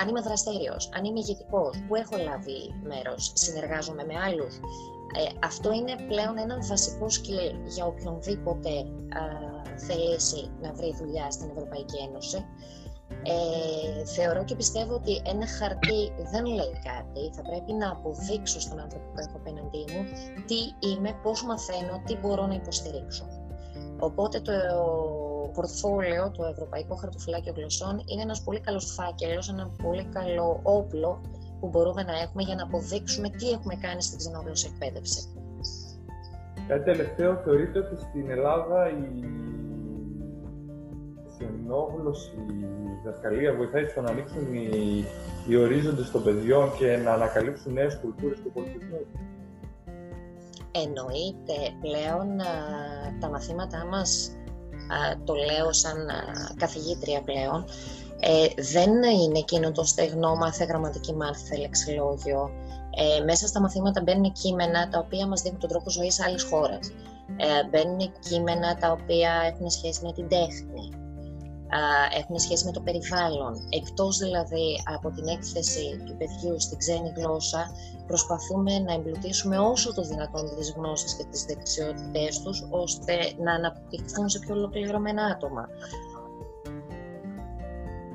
Αν 0.00 0.08
είμαι 0.08 0.20
δραστήριος, 0.20 0.88
αν 0.96 1.04
είμαι 1.04 1.18
ηγετικός, 1.18 1.84
που 1.88 1.94
έχω 1.94 2.16
λάβει 2.16 2.74
μέρος, 2.82 3.32
συνεργάζομαι 3.34 4.04
με 4.04 4.14
άλλους 4.18 4.60
Ε, 5.14 5.46
αυτό 5.46 5.72
είναι 5.72 5.94
πλέον 6.08 6.38
ένα 6.38 6.58
βασικό 6.60 7.06
skill 7.06 7.54
για 7.66 7.86
οποιονδήποτε 7.86 8.70
θελήσει 9.76 10.50
να 10.62 10.72
βρει 10.72 10.94
δουλειά 11.00 11.30
στην 11.30 11.50
Ευρωπαϊκή 11.50 11.96
Ένωση. 12.08 12.44
Ε, 13.28 14.04
θεωρώ 14.04 14.44
και 14.44 14.56
πιστεύω 14.56 14.94
ότι 14.94 15.22
ένα 15.24 15.46
χαρτί 15.46 16.02
δεν 16.32 16.44
λέει 16.46 16.74
κάτι. 16.90 17.22
Θα 17.36 17.42
πρέπει 17.42 17.72
να 17.72 17.90
αποδείξω 17.90 18.60
στον 18.60 18.78
άνθρωπο 18.80 19.04
που 19.12 19.18
έχω 19.24 19.36
απέναντί 19.36 19.84
μου 19.92 20.02
τι 20.48 20.88
είμαι, 20.88 21.10
πώς 21.22 21.44
μαθαίνω, 21.44 22.02
τι 22.06 22.16
μπορώ 22.16 22.46
να 22.46 22.54
υποστηρίξω. 22.54 23.26
Οπότε 23.98 24.40
το 24.40 24.52
πορτφόλιο, 25.54 26.30
το 26.36 26.44
Ευρωπαϊκό 26.44 26.94
Χαρτοφυλάκιο 26.94 27.52
Γλωσσών, 27.56 28.02
είναι 28.06 28.22
ένας 28.22 28.42
πολύ 28.42 28.60
καλός 28.60 28.92
φάκελος, 28.94 29.48
ένα 29.48 29.70
πολύ 29.82 30.04
καλό 30.04 30.60
όπλο 30.62 31.20
που 31.60 31.68
μπορούμε 31.68 32.02
να 32.02 32.18
έχουμε 32.18 32.42
για 32.42 32.54
να 32.54 32.62
αποδείξουμε 32.62 33.28
τι 33.28 33.50
έχουμε 33.50 33.74
κάνει 33.74 34.02
στην 34.02 34.18
ξενόγλωση 34.18 34.70
εκπαίδευση. 34.72 35.20
Κάτι 36.68 36.84
τελευταίο, 36.84 37.36
θεωρείτε 37.44 37.78
ότι 37.78 37.96
στην 37.96 38.30
Ελλάδα 38.30 38.90
η 38.90 39.26
ξενόγλωση, 41.66 42.30
η 42.36 42.98
διδασκαλία 43.02 43.54
βοηθάει 43.54 43.86
στο 43.86 44.00
να 44.00 44.10
ανοίξουν 44.10 44.54
οι, 44.54 45.04
οι 45.48 45.56
ορίζοντες 45.56 46.10
των 46.10 46.22
παιδιών 46.22 46.76
και 46.78 46.96
να 46.96 47.12
ανακαλύψουν 47.12 47.72
νέες 47.72 47.98
κουλτούρες 48.02 48.38
του 48.42 48.50
πολιτισμού. 48.52 49.00
Εννοείται 50.70 51.56
πλέον 51.80 52.36
τα 53.20 53.28
μαθήματά 53.28 53.84
μας, 53.84 54.36
το 55.24 55.34
λέω 55.34 55.72
σαν 55.72 55.96
καθηγήτρια 56.56 57.22
πλέον, 57.22 57.64
ε, 58.20 58.62
δεν 58.62 58.90
είναι 58.90 59.38
εκείνο 59.38 59.72
το 59.72 59.84
στεγνό 59.84 60.34
μάθε 60.34 60.64
γραμματική 60.64 61.14
μάθε 61.14 61.56
λεξιλόγιο. 61.56 62.50
Ε, 63.18 63.24
μέσα 63.24 63.46
στα 63.46 63.60
μαθήματα 63.60 64.02
μπαίνουν 64.02 64.32
κείμενα 64.32 64.88
τα 64.88 64.98
οποία 64.98 65.26
μας 65.26 65.42
δίνουν 65.42 65.58
τον 65.58 65.68
τρόπο 65.68 65.90
ζωής 65.90 66.20
άλλης 66.20 66.42
χώρας. 66.42 66.92
Ε, 67.36 67.68
μπαίνουν 67.70 68.12
κείμενα 68.28 68.76
τα 68.76 68.90
οποία 68.90 69.30
έχουν 69.52 69.70
σχέση 69.70 70.04
με 70.04 70.12
την 70.12 70.28
τέχνη, 70.28 71.05
έχουν 72.20 72.38
σχέση 72.38 72.64
με 72.64 72.72
το 72.72 72.80
περιβάλλον. 72.80 73.52
Εκτός 73.80 74.18
δηλαδή 74.18 74.66
από 74.96 75.08
την 75.10 75.26
έκθεση 75.36 75.86
του 76.06 76.16
παιδιού 76.16 76.60
στην 76.60 76.78
ξένη 76.78 77.12
γλώσσα, 77.16 77.62
προσπαθούμε 78.06 78.72
να 78.78 78.92
εμπλουτίσουμε 78.92 79.58
όσο 79.58 79.94
το 79.94 80.02
δυνατόν 80.02 80.44
τις 80.56 80.74
γνώσεις 80.76 81.16
και 81.16 81.24
τις 81.30 81.44
δεξιότητές 81.44 82.42
τους, 82.42 82.66
ώστε 82.70 83.14
να 83.44 83.52
αναπτυχθούν 83.52 84.28
σε 84.28 84.38
πιο 84.38 84.54
ολοκληρωμένα 84.54 85.22
άτομα. 85.24 85.68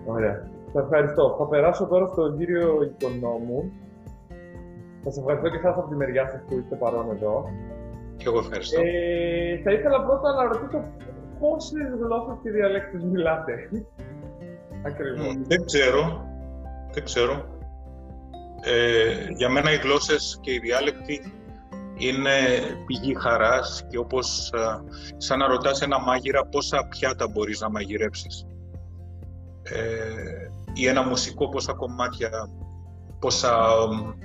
Ωραία. 0.05 0.49
Σας 0.73 0.83
ευχαριστώ. 0.83 1.35
Θα 1.37 1.45
περάσω 1.47 1.85
τώρα 1.85 2.07
στον 2.07 2.37
κύριο 2.37 2.81
Οικονόμου. 2.81 3.71
Σας 5.03 5.17
ευχαριστώ 5.17 5.49
και 5.49 5.57
εσάς 5.57 5.77
από 5.77 5.89
τη 5.89 5.95
μεριά 5.95 6.29
σας 6.31 6.41
που 6.47 6.57
είστε 6.57 6.75
παρόν 6.75 7.09
εδώ. 7.11 7.45
Και 8.17 8.27
εγώ 8.27 8.37
ευχαριστώ. 8.39 8.81
Ε, 8.81 9.61
θα 9.63 9.71
ήθελα 9.71 10.05
πρώτα 10.05 10.33
να 10.33 10.43
ρωτήσω 10.43 10.79
πόσε 11.41 11.77
γλώσσε 11.99 12.39
και 12.43 12.49
διαλέκτε 12.51 12.97
μιλάτε; 13.05 13.53
Ακριβώς. 14.85 15.37
δεν 15.47 15.65
ξέρω. 15.65 16.25
Δεν 16.93 17.03
ξέρω. 17.03 17.59
Ε, 18.63 19.25
για 19.37 19.49
μένα 19.49 19.71
οι 19.71 19.75
γλώσσες 19.75 20.39
και 20.41 20.51
οι 20.53 20.59
διάλεκτοι 20.59 21.33
είναι 21.97 22.31
πηγή 22.85 23.15
χαράς 23.15 23.85
και 23.89 23.97
όπως 23.97 24.51
σαν 25.17 25.39
να 25.39 25.47
ρωτάς 25.47 25.81
ένα 25.81 25.99
μάγειρα 25.99 26.45
πόσα 26.45 26.87
πιάτα 26.89 27.27
μπορείς 27.27 27.59
να 27.59 27.69
μαγειρέψεις 27.69 28.45
ε, 29.63 29.81
ή 30.73 30.87
ένα 30.87 31.03
μουσικό 31.03 31.49
πόσα 31.49 31.73
κομμάτια, 31.73 32.29
πόσα 33.21 33.53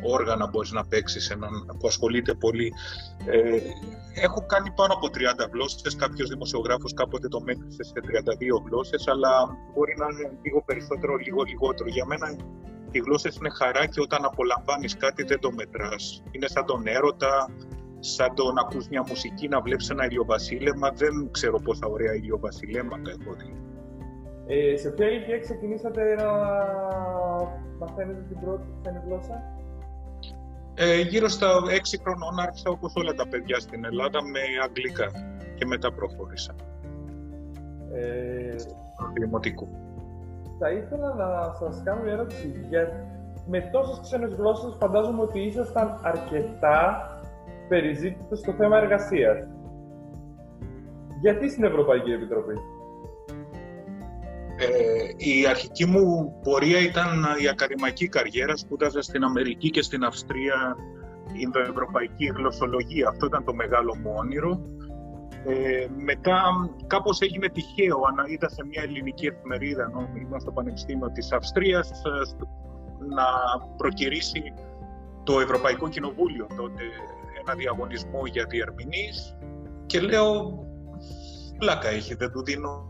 όργανα 0.03 0.47
μπορείς 0.47 0.73
να 0.73 0.85
παίξεις, 0.87 1.31
έναν, 1.31 1.53
που 1.79 1.87
ασχολείται 1.87 2.35
πολύ. 2.35 2.73
Ε, 3.27 3.59
έχω 4.27 4.47
κάνει 4.47 4.71
πάνω 4.71 4.93
από 4.93 5.07
30 5.07 5.49
γλώσσες, 5.53 5.97
κάποιος 5.97 6.29
δημοσιογράφος 6.29 6.95
κάποτε 6.95 7.29
το 7.29 7.41
μέτρησε 7.41 7.83
σε 7.83 7.93
32 7.97 8.63
γλώσσες, 8.67 9.07
αλλά 9.09 9.31
μπορεί 9.75 9.95
να 9.99 10.07
είναι 10.11 10.39
λίγο 10.43 10.63
περισσότερο, 10.63 11.17
λίγο 11.17 11.43
λιγότερο. 11.43 11.89
Για 11.89 12.07
μένα 12.07 12.37
οι 12.91 12.99
γλώσσες 12.99 13.37
είναι 13.37 13.51
χαρά 13.51 13.87
και 13.87 14.01
όταν 14.01 14.25
απολαμβάνεις 14.25 14.97
κάτι 14.97 15.23
δεν 15.23 15.41
το 15.41 15.53
μετράς. 15.53 16.23
Είναι 16.31 16.49
σαν 16.49 16.65
τον 16.67 16.87
έρωτα, 16.87 17.51
σαν 17.99 18.35
το 18.35 18.53
να 18.53 18.61
ακούς 18.61 18.89
μια 18.89 19.05
μουσική, 19.09 19.49
να 19.49 19.61
βλέπεις 19.61 19.91
ένα 19.91 20.05
ηλιοβασίλεμα. 20.05 20.91
Δεν 20.91 21.31
ξέρω 21.31 21.61
πόσα 21.61 21.87
ωραία 21.87 22.15
ηλιοβασιλέματα 22.15 23.11
έχω 23.11 23.33
δει. 23.35 23.66
Ε, 24.47 24.77
σε 24.77 24.91
ποια 24.91 25.07
ηλικία 25.07 25.39
ξεκινήσατε 25.39 26.15
να 26.15 26.31
μαθαίνετε 27.79 28.21
την 28.29 28.41
πρώτη 28.41 28.67
ξένη 28.81 29.01
γλώσσα; 29.07 29.43
Ε, 30.75 31.01
γύρω 31.01 31.29
στα 31.29 31.49
6 31.71 31.99
χρονών 32.03 32.39
άρχισα 32.41 32.71
όπως 32.71 32.95
όλα 32.97 33.15
τα 33.15 33.29
παιδιά 33.29 33.59
στην 33.61 33.85
Ελλάδα 33.85 34.23
με 34.23 34.41
αγγλικά 34.65 35.11
και 35.55 35.67
μετά 35.67 35.93
προχώρησα. 35.93 36.55
Ε, 37.93 38.55
Δημοτικού. 39.15 39.69
Θα 40.59 40.71
ήθελα 40.71 41.15
να 41.15 41.55
σας 41.55 41.83
κάνω 41.85 42.03
μια 42.03 42.13
ερώτηση. 42.13 42.67
Για... 42.69 43.07
Με 43.49 43.61
τόσες 43.73 44.01
ξένες 44.01 44.33
γλώσσες 44.33 44.77
φαντάζομαι 44.79 45.23
ότι 45.23 45.41
ήσασταν 45.41 46.01
αρκετά 46.03 47.11
περιζήτητο 47.69 48.37
στο 48.37 48.53
θέμα 48.53 48.77
εργασίας. 48.77 49.39
Γιατί 51.21 51.51
στην 51.51 51.65
Ευρωπαϊκή 51.65 52.13
Επιτροπή; 52.13 52.55
Ε, 54.59 54.67
η 55.17 55.47
αρχική 55.47 55.87
μου 55.87 56.35
πορεία 56.43 56.81
ήταν 56.81 57.25
η 57.43 57.49
ακαδημαϊκή 57.49 58.09
καριέρα. 58.09 58.57
Σπούδαζα 58.57 59.03
στην 59.03 59.25
Αμερική 59.25 59.71
και 59.71 59.83
στην 59.83 60.05
Αυστρία 60.05 60.77
Ινδοευρωπαϊκή 61.33 62.27
γλωσσολογία. 62.37 63.09
Αυτό 63.09 63.27
ήταν 63.27 63.45
το 63.45 63.55
μεγάλο 63.55 63.97
μου 63.97 64.13
όνειρο. 64.17 64.61
Ε, 65.47 65.87
μετά 65.97 66.43
κάπως 66.87 67.21
έγινε 67.21 67.49
τυχαίο, 67.49 67.99
είδα 68.27 68.49
σε 68.49 68.65
μια 68.67 68.83
ελληνική 68.83 69.27
εφημερίδα, 69.27 69.83
ενώ 69.83 70.09
ήμουν 70.17 70.41
στο 70.41 70.51
Πανεπιστήμιο 70.51 71.11
της 71.13 71.33
Αυστρίας, 71.33 71.91
ε, 71.91 72.45
να 73.15 73.25
προκυρήσει 73.77 74.53
το 75.23 75.41
Ευρωπαϊκό 75.41 75.89
Κοινοβούλιο 75.89 76.47
τότε 76.57 76.83
ένα 77.41 77.55
διαγωνισμό 77.55 78.27
για 78.27 78.47
διερμηνείς 78.49 79.37
και 79.87 80.01
λέω 80.01 80.59
πλάκα 81.59 81.89
έχει, 81.89 82.15
δεν, 82.15 82.31
του 82.31 82.45
δίνω, 82.45 82.87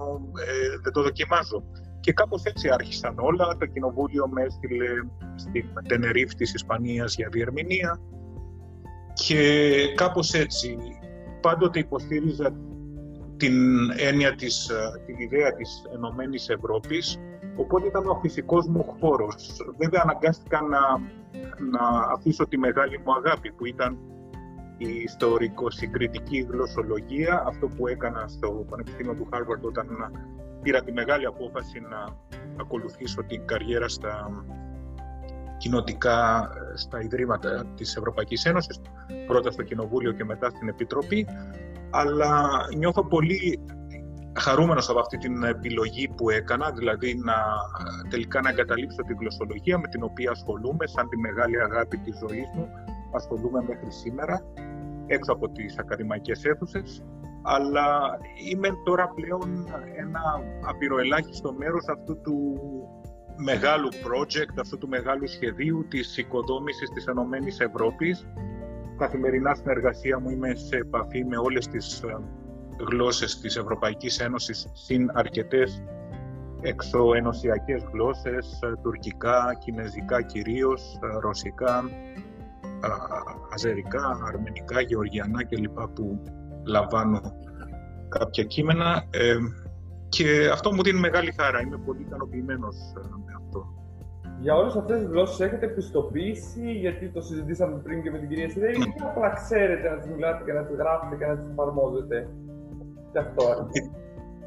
ε, 0.46 0.78
δεν 0.82 0.92
το 0.92 1.02
δοκιμάζω. 1.02 1.62
Και 2.00 2.12
κάπως 2.12 2.42
έτσι 2.42 2.68
άρχισαν 2.68 3.14
όλα. 3.18 3.56
Το 3.58 3.66
κοινοβούλιο 3.66 4.28
με 4.28 4.42
έστειλε 4.42 4.86
στην 5.36 5.64
Τενερίφ 5.88 6.34
της 6.34 6.54
Ισπανίας 6.54 7.14
για 7.14 7.28
διερμηνία 7.32 8.00
και 9.12 9.72
κάπως 9.94 10.32
έτσι 10.32 10.76
πάντοτε 11.40 11.78
υποστήριζα 11.78 12.52
την 13.36 13.54
έννοια 13.96 14.34
της, 14.34 14.68
ε, 14.68 15.02
την 15.06 15.18
ιδέα 15.18 15.54
της 15.54 15.82
Ενωμένης 15.94 16.48
Ευρώπης 16.48 17.18
οπότε 17.56 17.86
ήταν 17.86 18.06
ο 18.06 18.18
φυσικός 18.22 18.66
μου 18.66 18.96
χώρος. 19.00 19.56
Βέβαια 19.78 20.00
αναγκάστηκα 20.04 20.60
να, 20.60 20.80
να 21.70 22.12
αφήσω 22.12 22.46
τη 22.48 22.58
μεγάλη 22.58 22.98
μου 22.98 23.12
αγάπη 23.14 23.52
που 23.52 23.66
ήταν 23.66 23.98
η 24.78 24.88
ιστορικο-συγκριτική 24.88 26.46
γλωσσολογία, 26.50 27.44
αυτό 27.46 27.66
που 27.66 27.86
έκανα 27.86 28.28
στο 28.28 28.66
Πανεπιστήμιο 28.70 29.14
του 29.14 29.28
Χάρβαρντ 29.32 29.64
όταν 29.64 29.86
πήρα 30.62 30.82
τη 30.82 30.92
μεγάλη 30.92 31.26
απόφαση 31.26 31.80
να 31.80 32.16
ακολουθήσω 32.60 33.22
την 33.22 33.46
καριέρα 33.46 33.88
στα 33.88 34.44
κοινοτικά, 35.56 36.50
στα 36.74 37.00
ιδρύματα 37.00 37.64
της 37.74 37.96
Ευρωπαϊκής 37.96 38.44
Ένωσης, 38.44 38.80
πρώτα 39.26 39.50
στο 39.50 39.62
Κοινοβούλιο 39.62 40.12
και 40.12 40.24
μετά 40.24 40.50
στην 40.50 40.68
Επιτροπή, 40.68 41.26
αλλά 41.90 42.48
νιώθω 42.76 43.04
πολύ 43.04 43.60
χαρούμενος 44.38 44.88
από 44.88 44.98
αυτή 44.98 45.16
την 45.16 45.42
επιλογή 45.42 46.08
που 46.08 46.30
έκανα, 46.30 46.70
δηλαδή 46.70 47.14
να 47.24 47.34
τελικά 48.08 48.40
να 48.40 48.50
εγκαταλείψω 48.50 49.02
τη 49.02 49.14
γλωσσολογία 49.14 49.78
με 49.78 49.88
την 49.88 50.02
οποία 50.02 50.30
ασχολούμαι 50.30 50.86
σαν 50.86 51.08
τη 51.08 51.16
μεγάλη 51.16 51.60
αγάπη 51.62 51.98
της 51.98 52.18
ζωής 52.18 52.48
μου, 52.54 52.68
ασχολούμαι 53.16 53.62
μέχρι 53.66 53.90
σήμερα 53.90 54.44
έξω 55.06 55.32
από 55.32 55.48
τις 55.48 55.78
ακαδημαϊκές 55.78 56.44
αίθουσες 56.44 57.04
αλλά 57.48 58.18
είμαι 58.50 58.68
τώρα 58.84 59.08
πλέον 59.08 59.66
ένα 59.96 60.22
απειροελάχιστο 60.66 61.52
μέρος 61.52 61.84
αυτού 61.88 62.20
του 62.20 62.58
μεγάλου 63.36 63.88
project, 63.88 64.54
αυτού 64.60 64.78
του 64.78 64.88
μεγάλου 64.88 65.28
σχεδίου 65.28 65.86
της 65.88 66.16
οικοδόμησης 66.16 66.90
της 66.90 67.06
Ενωμένης 67.06 67.60
Ευρώπης. 67.60 68.26
Καθημερινά 68.98 69.54
στην 69.54 69.70
εργασία 69.70 70.18
μου 70.20 70.30
είμαι 70.30 70.54
σε 70.54 70.76
επαφή 70.76 71.24
με 71.24 71.36
όλες 71.36 71.68
τις 71.68 72.02
ε, 72.02 72.18
γλώσσες 72.90 73.40
της 73.40 73.56
Ευρωπαϊκής 73.56 74.20
Ένωσης, 74.20 74.70
συν 74.72 75.10
αρκετές 75.14 75.82
εξωενωσιακές 76.60 77.86
γλώσσες, 77.92 78.58
ε, 78.62 78.72
τουρκικά, 78.82 79.58
κινέζικα 79.64 80.22
κυρίως, 80.22 80.98
ε, 81.02 81.18
ρωσικά, 81.20 81.84
αζερικά, 83.54 84.20
αρμενικά, 84.26 84.80
γεωργιανά 84.80 85.44
κλπ. 85.44 85.80
που 85.94 86.22
λαμβάνω 86.66 87.20
κάποια 88.08 88.44
κείμενα 88.44 89.04
ε, 89.10 89.36
και 90.08 90.48
αυτό 90.52 90.72
μου 90.72 90.82
δίνει 90.82 91.00
μεγάλη 91.00 91.32
χαρά. 91.38 91.60
Είμαι 91.60 91.78
πολύ 91.86 92.00
ικανοποιημένος 92.00 92.76
ε, 92.76 93.00
με 93.26 93.32
αυτό. 93.36 93.76
Για 94.40 94.54
όλες 94.54 94.76
αυτές 94.76 94.98
τις 94.98 95.08
γλώσσες 95.08 95.46
έχετε 95.46 95.66
πιστοποίηση, 95.68 96.72
γιατί 96.72 97.08
το 97.08 97.20
συζητήσαμε 97.20 97.76
πριν 97.76 98.02
και 98.02 98.10
με 98.10 98.18
την 98.18 98.28
κυρία 98.28 98.50
Σιδέρη, 98.50 98.78
ή 98.78 98.94
απλά 99.02 99.30
ξέρετε 99.30 99.90
να 99.90 99.96
τις 99.96 100.08
μιλάτε 100.08 100.44
και 100.44 100.52
να 100.52 100.64
τις 100.64 100.76
γράφετε 100.76 101.16
και 101.16 101.26
να 101.26 101.36
τις 101.36 101.50
εφαρμόζετε. 101.50 102.28
Και 103.12 103.18
αυτό. 103.18 103.68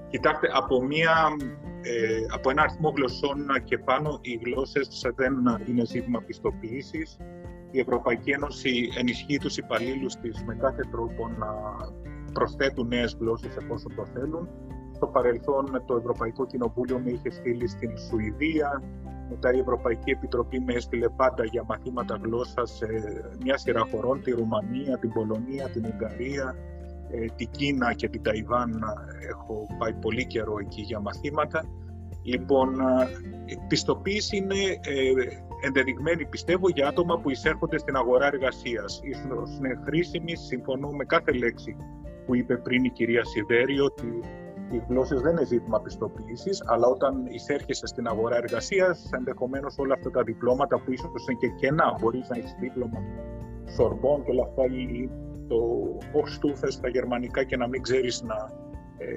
Κοιτάξτε, 0.10 0.48
από, 0.54 0.82
μια, 0.84 1.16
ε, 1.82 2.18
από 2.34 2.50
ένα 2.50 2.62
αριθμό 2.62 2.94
γλωσσών 2.96 3.38
και 3.64 3.78
πάνω, 3.78 4.20
οι 4.22 4.40
γλώσσες 4.44 5.12
δεν 5.16 5.34
είναι 5.68 5.86
ζήτημα 5.86 6.22
πιστοποίησης. 6.22 7.18
Η 7.72 7.80
Ευρωπαϊκή 7.80 8.32
Ένωση 8.32 8.90
ενισχύει 8.98 9.38
τους 9.38 9.58
υπαλλήλους 9.58 10.16
της 10.16 10.44
με 10.44 10.56
κάθε 10.56 10.82
τρόπο 10.92 11.28
να 11.28 11.48
προσθέτουν 12.34 12.88
νέες 12.88 13.18
γλώσσες 13.20 13.56
εφόσον 13.56 13.96
το 13.96 14.06
θέλουν. 14.06 14.50
Στο 14.96 15.08
παρελθόν 15.08 15.84
το 15.86 15.96
Ευρωπαϊκό 15.96 16.46
Κοινοβούλιο 16.46 17.00
με 17.00 17.10
είχε 17.10 17.30
στείλει 17.30 17.68
στην 17.68 17.98
Σουηδία, 17.98 18.84
μετά 19.30 19.54
η 19.54 19.60
Ευρωπαϊκή 19.60 20.12
Επιτροπή 20.12 20.60
με 20.60 20.74
έστειλε 20.74 21.10
πάντα 21.10 21.44
για 21.46 21.64
μαθήματα 21.64 22.20
γλώσσας 22.24 22.72
σε 22.72 22.88
μια 23.44 23.58
σειρά 23.58 23.82
χωρών, 23.92 24.22
τη 24.22 24.32
Ρουμανία, 24.32 24.98
την 24.98 25.12
Πολωνία, 25.14 25.70
την 25.70 25.86
Ουγγαρία, 25.86 26.56
ε, 27.12 27.26
την 27.36 27.50
Κίνα 27.52 27.94
και 27.94 28.10
την 28.10 28.24
Ταϊβάν. 28.24 28.84
Έχω 29.30 29.68
πάει 29.78 29.94
πολύ 29.94 30.26
καιρό 30.28 30.56
εκεί 30.60 30.82
για 30.82 31.00
μαθήματα. 31.00 31.64
Λοιπόν, 32.24 32.76
η 33.46 33.58
πιστοποίηση 33.68 34.38
είναι 34.38 34.62
ε, 34.82 35.14
ενδεδειγμένη, 35.62 36.26
πιστεύω, 36.26 36.70
για 36.70 36.88
άτομα 36.88 37.20
που 37.20 37.30
εισέρχονται 37.30 37.78
στην 37.78 37.96
αγορά 37.96 38.26
εργασίας. 38.26 39.00
Ίσως 39.04 39.58
είναι 39.58 39.82
χρήσιμη, 39.86 40.36
συμφωνώ 40.36 40.90
με 40.90 41.06
κάθε 41.06 41.32
λέξη 41.32 41.76
που 42.26 42.36
είπε 42.36 42.58
πριν 42.58 42.84
η 42.84 42.90
κυρία 42.90 43.24
Σιδέρη, 43.24 43.80
ότι 43.80 44.20
οι 44.72 44.82
γλώσσες 44.88 45.22
δεν 45.22 45.32
είναι 45.32 45.46
ζήτημα 45.46 45.82
πιστοποίησης, 45.82 46.64
αλλά 46.66 46.88
όταν 46.88 47.26
εισέρχεσαι 47.26 47.88
στην 47.88 48.08
αγορά 48.08 48.36
εργασίας, 48.36 49.10
ενδεχομένως 49.18 49.78
όλα 49.78 49.94
αυτά 49.94 50.10
τα 50.12 50.24
διπλώματα 50.24 50.80
που 50.80 50.92
ίσως 50.92 51.28
είναι 51.30 51.40
και 51.40 51.48
κενά, 51.48 51.98
μπορείς 52.00 52.30
να 52.30 52.38
έχεις 52.38 52.56
δίπλωμα 52.60 53.00
Σορμπών 53.76 54.24
και 54.24 54.32
όλα 54.32 54.44
αυτά, 54.44 54.66
ή 54.66 55.10
το 55.48 55.60
Hochstufe 56.14 56.68
στα 56.68 56.90
γερμανικά 56.90 57.44
και 57.44 57.58
να 57.58 57.68
μην 57.68 57.82
ξέρεις 57.82 58.22
να, 58.22 58.36
ε, 58.98 59.08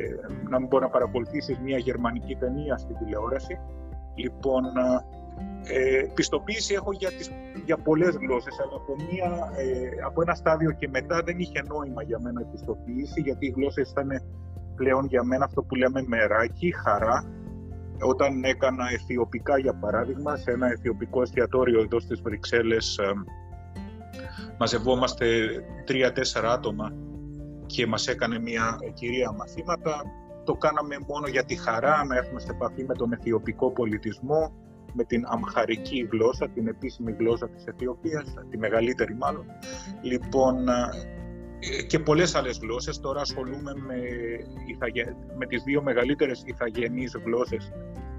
να 0.49 0.59
μην 0.59 0.69
μπορεί 0.69 0.85
να 0.85 0.91
παρακολουθήσεις 0.91 1.59
μια 1.59 1.79
γερμανική 1.79 2.35
ταινία 2.35 2.77
στην 2.77 2.97
τηλεόραση. 2.97 3.59
Λοιπόν, 4.15 4.65
ε, 5.65 6.07
πιστοποίηση 6.15 6.75
έχω 6.75 6.93
για, 6.93 7.09
τις, 7.09 7.31
για 7.65 7.77
πολλές 7.77 8.15
γλώσσες, 8.17 8.59
αλλά 8.61 8.77
από, 8.77 8.97
μια, 9.11 9.53
ε, 9.57 10.03
από 10.05 10.23
ένα 10.23 10.35
στάδιο 10.35 10.71
και 10.73 10.89
μετά 10.89 11.23
δεν 11.25 11.39
είχε 11.39 11.63
νόημα 11.69 12.03
για 12.03 12.21
μένα 12.21 12.41
η 12.41 12.45
πιστοποίηση, 12.53 13.21
γιατί 13.21 13.47
οι 13.47 13.55
γλώσσες 13.57 13.91
ήταν 13.91 14.09
πλέον 14.77 15.07
για 15.07 15.25
μένα 15.25 15.45
αυτό 15.45 15.63
που 15.63 15.75
λέμε 15.75 16.03
μεράκι, 16.07 16.75
χαρά. 16.85 17.25
Όταν 18.01 18.45
έκανα 18.45 18.85
αιθιοπικά, 18.93 19.59
για 19.59 19.75
παράδειγμα, 19.75 20.37
σε 20.37 20.51
ένα 20.51 20.67
αιθιοπικό 20.67 21.23
εστιατόριο 21.23 21.81
εδώ 21.81 22.01
στις 22.01 22.21
Βρυξέλλες, 22.21 22.99
ε, 22.99 23.13
μαζευόμαστε 24.59 25.27
τρία-τέσσερα 25.85 26.53
άτομα 26.53 26.93
και 27.67 27.87
μας 27.87 28.09
έκανε 28.09 28.39
μια 28.39 28.79
κυρία 28.95 29.33
μαθήματα. 29.33 30.03
Το 30.45 30.55
κάναμε 30.55 30.97
μόνο 31.09 31.27
για 31.27 31.45
τη 31.45 31.57
χαρά, 31.57 32.05
να 32.05 32.17
έρθουμε 32.17 32.41
σε 32.41 32.51
επαφή 32.51 32.85
με 32.85 32.95
τον 32.95 33.13
αιθιοπικό 33.13 33.71
πολιτισμό, 33.71 34.53
με 34.93 35.05
την 35.05 35.25
αμχαρική 35.27 36.09
γλώσσα, 36.11 36.49
την 36.49 36.67
επίσημη 36.67 37.13
γλώσσα 37.19 37.49
της 37.49 37.65
Αιθιοπίας, 37.67 38.35
τη 38.51 38.59
μεγαλύτερη 38.59 39.15
μάλλον. 39.15 39.47
Λοιπόν, 40.03 40.67
και 41.87 41.99
πολλές 41.99 42.35
άλλες 42.35 42.59
γλώσσες. 42.63 43.01
Τώρα 43.01 43.21
ασχολούμαι 43.21 43.73
με, 43.87 43.99
με 45.39 45.47
τις 45.47 45.63
δύο 45.63 45.83
μεγαλύτερες 45.83 46.43
ηθαγενείς 46.47 47.17
γλώσσες 47.25 47.73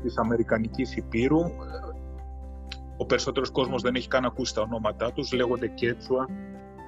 της 0.04 0.18
Αμερικανικής 0.18 0.96
Υπήρου. 0.96 1.42
Ο 2.98 3.06
περισσότερος 3.06 3.50
κόσμος 3.50 3.82
δεν 3.82 3.96
έχει 3.96 4.08
καν 4.08 4.26
ακούσει 4.26 4.54
τα 4.54 4.62
ονόματά 4.62 5.12
τους. 5.12 5.32
Λέγονται 5.34 5.68
Κέτσουα 5.68 6.28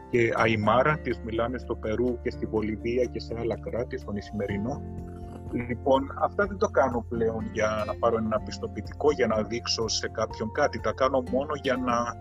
και 0.10 0.32
Αϊμάρα. 0.36 1.00
Τις 1.00 1.20
μιλάνε 1.20 1.58
στο 1.58 1.76
Περού 1.76 2.22
και 2.22 2.30
στη 2.30 2.46
Βολιβία 2.46 3.06
και 3.06 3.20
σε 3.20 3.36
άλλα 3.40 3.60
κράτη, 3.60 3.98
στον 3.98 4.16
Ισημερινό. 4.16 4.82
Λοιπόν, 5.56 6.18
αυτά 6.22 6.46
δεν 6.46 6.58
το 6.58 6.68
κάνω 6.68 7.06
πλέον 7.10 7.50
για 7.52 7.84
να 7.88 7.96
πάρω 7.96 8.18
ένα 8.18 8.40
πιστοποιητικό, 8.40 9.12
για 9.12 9.28
να 9.28 9.42
δείξω 9.42 9.88
σε 9.88 10.08
κάποιον 10.10 10.52
κάτι. 10.52 10.80
Τα 10.80 10.92
κάνω 10.92 11.24
μόνο 11.32 11.52
για 11.62 11.78
να 11.78 12.20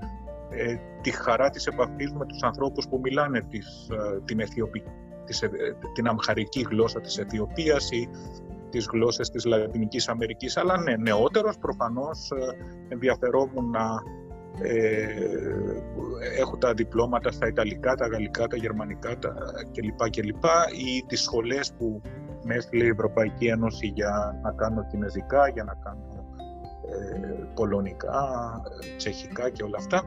ε, 0.57 0.77
τη 1.01 1.11
χαρά 1.11 1.51
της 1.51 1.67
επαφής 1.67 2.13
με 2.13 2.27
τους 2.27 2.43
ανθρώπους 2.43 2.89
που 2.89 3.01
μιλάνε 3.03 3.41
της, 3.41 3.89
ε, 3.91 4.21
την, 4.25 4.41
Αιθιοπη, 4.41 4.83
της, 5.25 5.43
ε, 5.43 5.49
την 5.95 6.09
αμχαρική 6.09 6.67
γλώσσα 6.71 7.01
της 7.01 7.19
Αιθιοπίας 7.19 7.91
ή 7.91 8.09
τις 8.71 8.89
γλώσσες 8.93 9.31
της 9.31 9.45
Λατινικής 9.45 10.09
Αμερικής. 10.09 10.57
Αλλά 10.57 10.81
ναι, 10.81 10.97
νεότερος 10.97 11.59
προφανώς 11.59 12.33
ενδιαφερόμουν 12.89 13.71
να 13.71 14.03
ε, 14.63 15.07
έχω 16.39 16.57
τα 16.57 16.75
διπλώματα 16.75 17.31
στα 17.31 17.47
Ιταλικά, 17.47 17.95
τα 17.95 18.07
Γαλλικά, 18.07 18.47
τα 18.47 18.57
Γερμανικά 18.57 19.19
τα 19.19 19.35
κλπ. 19.73 20.11
κλπ. 20.11 20.45
ή 20.87 21.05
τις 21.07 21.21
σχολές 21.23 21.73
που 21.79 22.01
με 22.45 22.55
έστειλε 22.55 22.85
η 22.85 22.89
Ευρωπαϊκή 22.89 23.47
Ένωση 23.47 23.87
για 23.87 24.41
να 24.43 24.53
κάνω 24.53 24.87
κινέζικα, 24.87 25.49
για 25.49 25.65
να 25.65 25.75
κάνω 25.75 26.25
ε, 26.91 27.45
πολωνικά, 27.55 28.61
τσεχικά 28.97 29.51
και 29.51 29.63
όλα 29.63 29.77
αυτά. 29.79 30.03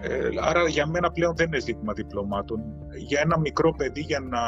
Ε, 0.00 0.28
άρα 0.40 0.68
για 0.68 0.86
μένα 0.86 1.10
πλέον 1.10 1.36
δεν 1.36 1.46
είναι 1.46 1.60
ζήτημα 1.60 1.92
διπλωμάτων. 1.92 2.60
Για 3.06 3.20
ένα 3.24 3.38
μικρό 3.38 3.72
παιδί, 3.72 4.00
για 4.00 4.20
να 4.20 4.38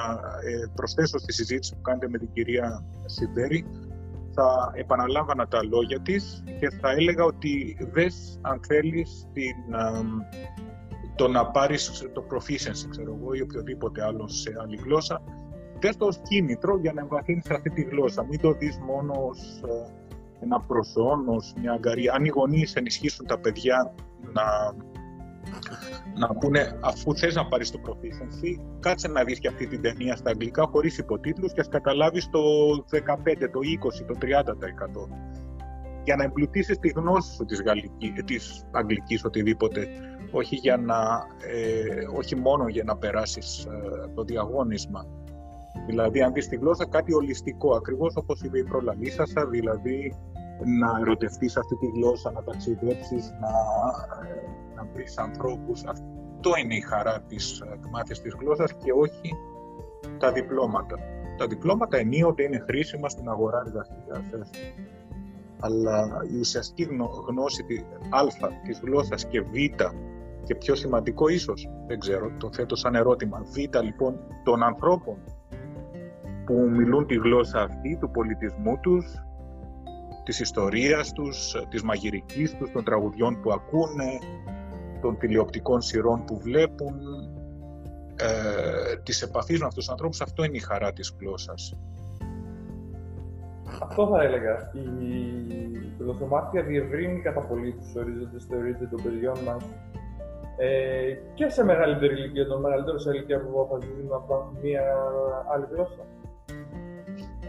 ε, 0.49 0.67
προσθέσω 0.75 1.19
στη 1.19 1.33
συζήτηση 1.33 1.75
που 1.75 1.81
κάνετε 1.81 2.09
με 2.09 2.19
την 2.19 2.33
κυρία 2.33 2.85
Σιντέρη, 3.05 3.67
θα 4.35 4.73
επαναλάμβανα 4.75 5.49
τα 5.49 5.65
λόγια 5.65 6.01
της 6.01 6.43
και 6.61 6.71
θα 6.71 6.91
έλεγα 6.91 7.25
ότι 7.25 7.77
δες 7.93 8.39
αν 8.43 8.61
θέλεις 8.67 9.27
την, 9.33 9.55
το 11.17 11.29
να 11.29 11.47
πάρεις 11.47 12.09
το 12.13 12.25
proficiency, 12.31 12.87
ξέρω 12.91 13.19
εγώ, 13.21 13.33
ή 13.33 13.41
οποιοδήποτε 13.41 14.05
άλλο 14.05 14.29
σε 14.29 14.55
άλλη 14.63 14.77
γλώσσα, 14.77 15.23
δες 15.81 15.97
το 15.97 16.07
ως 16.07 16.21
κίνητρο 16.29 16.79
για 16.79 16.93
να 16.93 17.01
εμβαθύνεις 17.01 17.51
αυτή 17.51 17.71
τη 17.71 17.83
γλώσσα. 17.83 18.25
Μην 18.25 18.41
το 18.41 18.53
δεις 18.53 18.79
μόνος 18.79 19.19
ως 19.19 19.63
ε, 19.63 20.45
ένα 20.45 20.61
προσόν, 20.61 21.29
ως 21.29 21.55
μια 21.61 21.73
αγκαρία. 21.73 22.13
Αν 22.15 22.25
οι 22.25 22.29
γονείς 22.29 22.75
ενισχύσουν 22.75 23.27
τα 23.27 23.39
παιδιά 23.39 23.95
να 24.33 24.43
να 26.15 26.29
πούνε 26.29 26.79
αφού 26.81 27.17
θες 27.17 27.35
να 27.35 27.47
πάρεις 27.47 27.71
το 27.71 27.81
proficiency, 27.87 28.61
κάτσε 28.81 29.09
να 29.09 29.25
δεις 29.25 29.39
και 29.39 29.49
αυτή 29.49 29.67
την 29.67 29.83
ταινία 29.83 30.17
στα 30.17 30.31
αγγλικά 30.31 30.67
χωρίς 30.67 30.99
υποτίτλους 30.99 31.53
και 31.53 31.61
ας 31.61 31.69
καταλάβεις 31.69 32.29
το 32.31 32.41
15, 32.91 33.49
το 33.53 33.61
20, 33.61 34.05
το 34.07 34.15
30% 34.21 35.09
για 36.05 36.17
να 36.17 36.25
εμπλουτίσεις 36.25 36.79
τη 36.79 36.89
γνώση 36.89 37.35
σου 37.35 37.45
της, 37.45 37.63
γαλλικής, 37.63 38.25
της 38.25 38.65
αγγλικής 38.73 39.25
οτιδήποτε 39.25 39.89
όχι, 40.31 40.57
για 40.57 40.77
να, 40.77 41.27
ε, 41.47 42.17
όχι 42.17 42.37
μόνο 42.37 42.69
για 42.69 42.85
να 42.85 42.97
περάσεις 42.97 43.65
ε, 43.65 44.11
το 44.15 44.23
διαγώνισμα 44.23 45.07
δηλαδή 45.89 46.23
αν 46.23 46.33
δεις 46.33 46.49
τη 46.49 46.57
γλώσσα 46.57 46.87
κάτι 46.87 47.15
ολιστικό 47.15 47.75
ακριβώς 47.75 48.17
όπως 48.17 48.43
είπε 48.43 48.59
η 48.59 48.65
προλαλήσασα 48.65 49.47
δηλαδή 49.47 50.15
να 50.81 50.99
ερωτευτείς 51.01 51.57
αυτή 51.57 51.77
τη 51.77 51.87
γλώσσα, 51.87 52.31
να 52.31 52.43
ταξιδέψεις, 52.43 53.31
να, 53.41 53.53
να 54.75 54.89
βρεις 54.93 55.19
ανθρώπους. 55.19 55.85
Αυτό 55.85 56.51
είναι 56.63 56.75
η 56.75 56.81
χαρά 56.81 57.21
της 57.21 57.63
εκμάθειας 57.73 58.21
της 58.21 58.35
γλώσσας 58.41 58.73
και 58.73 58.93
όχι 58.93 59.33
τα 60.19 60.33
διπλώματα. 60.33 60.97
Τα 61.37 61.47
διπλώματα 61.47 61.99
ενίοτε 61.99 62.43
είναι 62.43 62.59
χρήσιμα 62.59 63.09
στην 63.09 63.29
αγορά 63.29 63.63
εργασίας. 63.67 64.51
Αλλά 65.61 66.09
η 66.35 66.39
ουσιαστική 66.39 66.83
γνώση 67.29 67.63
α 68.11 68.49
της 68.67 68.81
γλώσσας 68.85 69.27
και 69.27 69.41
β 69.41 69.55
και 70.45 70.55
πιο 70.55 70.75
σημαντικό 70.75 71.29
ίσως, 71.29 71.69
δεν 71.87 71.99
ξέρω, 71.99 72.33
το 72.39 72.51
θέτω 72.53 72.77
σαν 72.77 72.95
ερώτημα, 72.95 73.43
β 73.45 73.83
λοιπόν 73.83 74.21
των 74.45 74.63
ανθρώπων 74.63 75.17
που 76.49 76.71
μιλούν 76.71 77.07
τη 77.07 77.15
γλώσσα 77.15 77.63
αυτή, 77.63 77.97
του 78.01 78.11
πολιτισμού 78.11 78.79
τους, 78.81 79.23
της 80.25 80.41
ιστορίας 80.41 81.13
τους, 81.13 81.55
της 81.69 81.83
μαγειρικής 81.83 82.57
τους, 82.57 82.71
των 82.73 82.85
τραγουδιών 82.85 83.41
που 83.41 83.53
ακούνε, 83.53 84.19
των 85.01 85.19
τηλεοπτικών 85.19 85.81
σειρών 85.81 86.25
που 86.25 86.39
βλέπουν, 86.39 87.01
ε, 88.17 88.97
της 89.03 89.23
επαφής 89.23 89.61
με 89.61 89.67
αυτούς 89.67 89.85
τους 89.85 89.93
ανθρώπους. 89.93 90.21
Αυτό 90.21 90.45
είναι 90.45 90.57
η 90.57 90.61
χαρά 90.61 90.93
της 90.93 91.17
γλώσσας. 91.21 91.79
Αυτό 93.83 94.07
θα 94.07 94.23
έλεγα. 94.23 94.71
Η 94.75 96.03
γλωσσομάθεια 96.03 96.63
διευρύνει 96.63 97.21
κατά 97.21 97.41
πολύ 97.41 97.73
τους 97.73 97.95
ορίζοντες 97.95 98.45
θεωρείται 98.45 98.87
των 98.87 99.03
παιδιών 99.03 99.39
μας 99.39 99.65
ε, 100.57 101.13
και 101.35 101.49
σε 101.49 101.65
μεγαλύτερη 101.65 102.15
ηλικία, 102.15 102.47
τον 102.47 102.61
μεγαλύτερο 102.61 102.99
σε 102.99 103.11
ηλικία 103.11 103.41
που 103.41 103.61
αποφασίζουν 103.61 104.07
να 104.09 104.19
πάρουν 104.19 104.57
μία 104.63 104.83
άλλη 105.55 105.67
γλώσσα. 105.71 106.03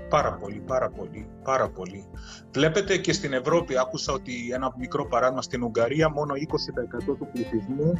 Πάρα 0.09 0.33
πολύ, 0.33 0.59
πάρα 0.59 0.89
πολύ, 0.89 1.27
πάρα 1.43 1.69
πολύ. 1.69 2.05
Βλέπετε 2.51 2.97
και 2.97 3.13
στην 3.13 3.33
Ευρώπη, 3.33 3.77
άκουσα 3.77 4.13
ότι 4.13 4.33
ένα 4.53 4.73
μικρό 4.77 5.07
παράδειγμα 5.07 5.41
στην 5.41 5.63
Ουγγαρία, 5.63 6.09
μόνο 6.09 6.33
20% 6.33 7.17
του 7.17 7.27
πληθυσμού 7.31 7.93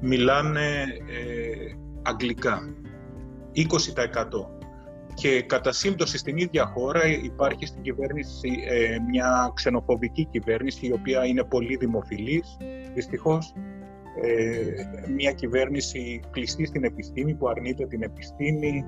μιλάνε 0.00 0.82
ε, 1.10 1.76
αγγλικά. 2.02 2.60
20%. 3.54 3.62
και 5.14 5.42
κατά 5.42 5.72
σύμπτωση 5.72 6.18
στην 6.18 6.36
ίδια 6.36 6.66
χώρα 6.66 7.06
υπάρχει 7.06 7.66
στην 7.66 7.82
κυβέρνηση 7.82 8.48
ε, 8.68 8.96
μια 9.10 9.52
ξενοφοβική 9.54 10.24
κυβέρνηση 10.24 10.86
η 10.86 10.92
οποία 10.92 11.24
είναι 11.24 11.44
πολύ 11.44 11.76
δημοφιλής 11.76 12.56
δυστυχώς 12.94 13.52
ε, 14.22 15.10
μια 15.14 15.32
κυβέρνηση 15.32 16.20
κλειστή 16.30 16.66
στην 16.66 16.84
επιστήμη 16.84 17.34
που 17.34 17.48
αρνείται 17.48 17.86
την 17.86 18.02
επιστήμη 18.02 18.84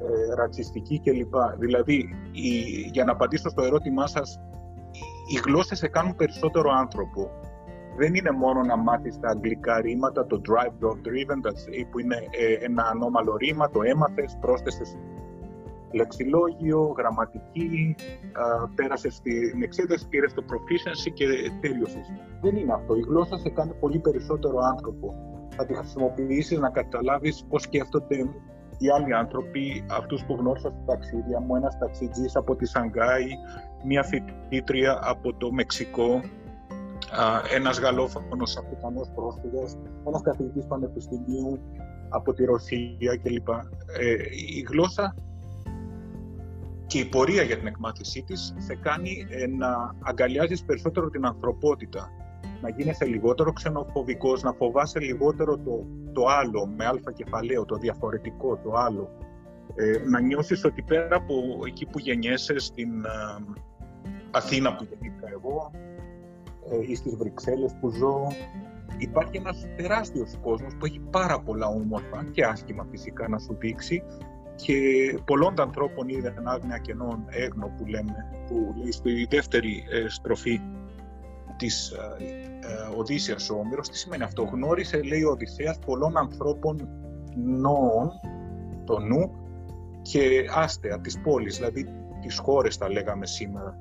ε, 0.00 0.34
ρατσιστική 0.34 1.00
κλπ. 1.04 1.34
Δηλαδή, 1.58 1.94
η, 2.32 2.48
για 2.92 3.04
να 3.04 3.12
απαντήσω 3.12 3.48
στο 3.48 3.62
ερώτημά 3.62 4.06
σας, 4.06 4.40
οι 5.32 5.40
γλώσσες 5.44 5.78
σε 5.78 5.88
κάνουν 5.88 6.16
περισσότερο 6.16 6.70
άνθρωπο. 6.70 7.30
Δεν 7.96 8.14
είναι 8.14 8.30
μόνο 8.30 8.60
να 8.60 8.76
μάθεις 8.76 9.18
τα 9.20 9.28
αγγλικά 9.28 9.80
ρήματα, 9.80 10.26
το 10.26 10.40
drive, 10.48 10.86
dog 10.86 10.96
driven, 10.96 11.40
που 11.90 11.98
είναι 11.98 12.16
ε, 12.16 12.64
ένα 12.64 12.82
ανώμαλο 12.92 13.36
ρήμα, 13.36 13.70
το 13.70 13.82
έμαθες, 13.82 14.36
πρόσθεσες 14.40 14.96
λεξιλόγιο, 15.92 16.94
γραμματική, 16.98 17.94
πέρασες 18.74 19.14
στην 19.14 19.62
εξέταση, 19.62 20.08
πήρες 20.08 20.34
το 20.34 20.44
proficiency 20.50 21.12
και 21.14 21.26
τέλειωσες. 21.60 22.12
Δεν 22.40 22.56
είναι 22.56 22.72
αυτό. 22.72 22.94
Η 22.94 23.00
γλώσσα 23.00 23.38
σε 23.38 23.48
κάνει 23.48 23.72
πολύ 23.80 23.98
περισσότερο 23.98 24.58
άνθρωπο. 24.58 25.14
Θα 25.56 25.66
τη 25.66 25.74
χρησιμοποιήσεις 25.74 26.58
να 26.58 26.70
καταλάβεις 26.70 27.44
πώς 27.48 27.62
σκέφτονται 27.62 28.16
οι 28.80 28.90
άλλοι 28.90 29.14
άνθρωποι, 29.14 29.84
αυτούς 29.90 30.24
που 30.24 30.36
γνώρισα 30.38 30.68
στα 30.68 30.84
ταξίδια 30.86 31.40
μου, 31.40 31.56
ένας 31.56 31.78
ταξιτζής 31.78 32.36
από 32.36 32.56
τη 32.56 32.66
Σανγκάη, 32.66 33.26
μια 33.84 34.02
φοιτήτρια 34.02 34.98
από 35.02 35.34
το 35.34 35.52
Μεξικό, 35.52 36.20
ένας 37.54 37.80
γαλλόφωνος 37.80 38.56
Αφρικανός 38.56 39.10
πρόσφυγας, 39.14 39.76
ένας 40.06 40.22
καθηγητής 40.22 40.66
πανεπιστημίου 40.66 41.58
από 42.08 42.32
τη 42.32 42.44
Ρωσία 42.44 43.16
κλπ. 43.22 43.48
Ε, 43.48 44.16
η 44.56 44.66
γλώσσα 44.68 45.14
και 46.86 46.98
η 46.98 47.04
πορεία 47.04 47.42
για 47.42 47.58
την 47.58 47.66
εκμάθησή 47.66 48.22
της 48.22 48.54
σε 48.58 48.74
κάνει 48.74 49.26
ε, 49.30 49.46
να 49.46 49.94
αγκαλιάζεις 50.02 50.64
περισσότερο 50.64 51.10
την 51.10 51.26
ανθρωπότητα, 51.26 52.10
να 52.60 52.68
γίνεσαι 52.68 53.04
λιγότερο 53.04 53.52
ξενοφοβικός, 53.52 54.42
να 54.42 54.52
φοβάσαι 54.52 55.00
λιγότερο 55.00 55.58
το, 55.58 55.86
το 56.12 56.26
άλλο, 56.26 56.66
με 56.76 56.86
αλφα 56.86 57.12
κεφαλαίο, 57.12 57.64
το 57.64 57.76
διαφορετικό, 57.76 58.56
το 58.56 58.72
άλλο. 58.72 59.10
Ε, 59.74 59.98
να 60.08 60.20
νιώσεις 60.20 60.64
ότι 60.64 60.82
πέρα 60.82 61.16
από 61.16 61.34
εκεί 61.66 61.86
που 61.86 61.98
γεννιέσαι 61.98 62.58
στην 62.58 63.04
ε, 63.04 63.44
Αθήνα 64.30 64.74
που 64.74 64.86
γεννήθηκα 64.90 65.28
εγώ 65.32 65.70
ε, 66.70 66.90
ή 66.90 66.94
στις 66.94 67.16
Βρυξέλλες 67.16 67.76
που 67.80 67.88
ζω, 67.90 68.26
υπάρχει 68.98 69.36
ένας 69.36 69.66
τεράστιος 69.76 70.38
κόσμος 70.42 70.76
που 70.78 70.86
έχει 70.86 71.00
πάρα 71.10 71.40
πολλά 71.40 71.66
όμορφα 71.66 72.24
και 72.30 72.44
άσχημα 72.44 72.86
φυσικά 72.90 73.28
να 73.28 73.38
σου 73.38 73.56
δείξει 73.58 74.02
και 74.54 74.74
πολλών 75.24 75.60
ανθρώπων 75.60 76.08
είδαν 76.08 76.48
άγνοια 76.48 76.78
κενών 76.78 77.24
έγνο 77.28 77.74
που 77.76 77.86
λέμε, 77.86 78.14
που 78.46 78.74
λέει 78.76 78.92
στη 78.92 79.26
δεύτερη 79.30 79.84
ε, 79.90 80.08
στροφή 80.08 80.60
της 81.60 81.90
ε, 81.90 82.24
ε, 82.60 82.98
Οδύσσιας 82.98 83.50
ο 83.50 83.54
Όμηρος. 83.54 83.88
Τι 83.88 83.96
σημαίνει 83.96 84.22
αυτό; 84.22 84.42
Γνώρισε, 84.42 85.02
λέει 85.02 85.22
ο 85.22 85.30
Οδυσσέας, 85.30 85.78
πολλών 85.78 86.16
ανθρώπων 86.16 86.88
νόων, 87.36 88.10
το 88.84 88.98
νου, 88.98 89.32
και 90.02 90.44
άστεα 90.54 91.00
της 91.00 91.20
πόλης, 91.20 91.56
δηλαδή 91.56 91.86
τις 92.20 92.38
χώρες 92.38 92.76
τα 92.76 92.90
λέγαμε 92.90 93.26
σήμερα. 93.26 93.76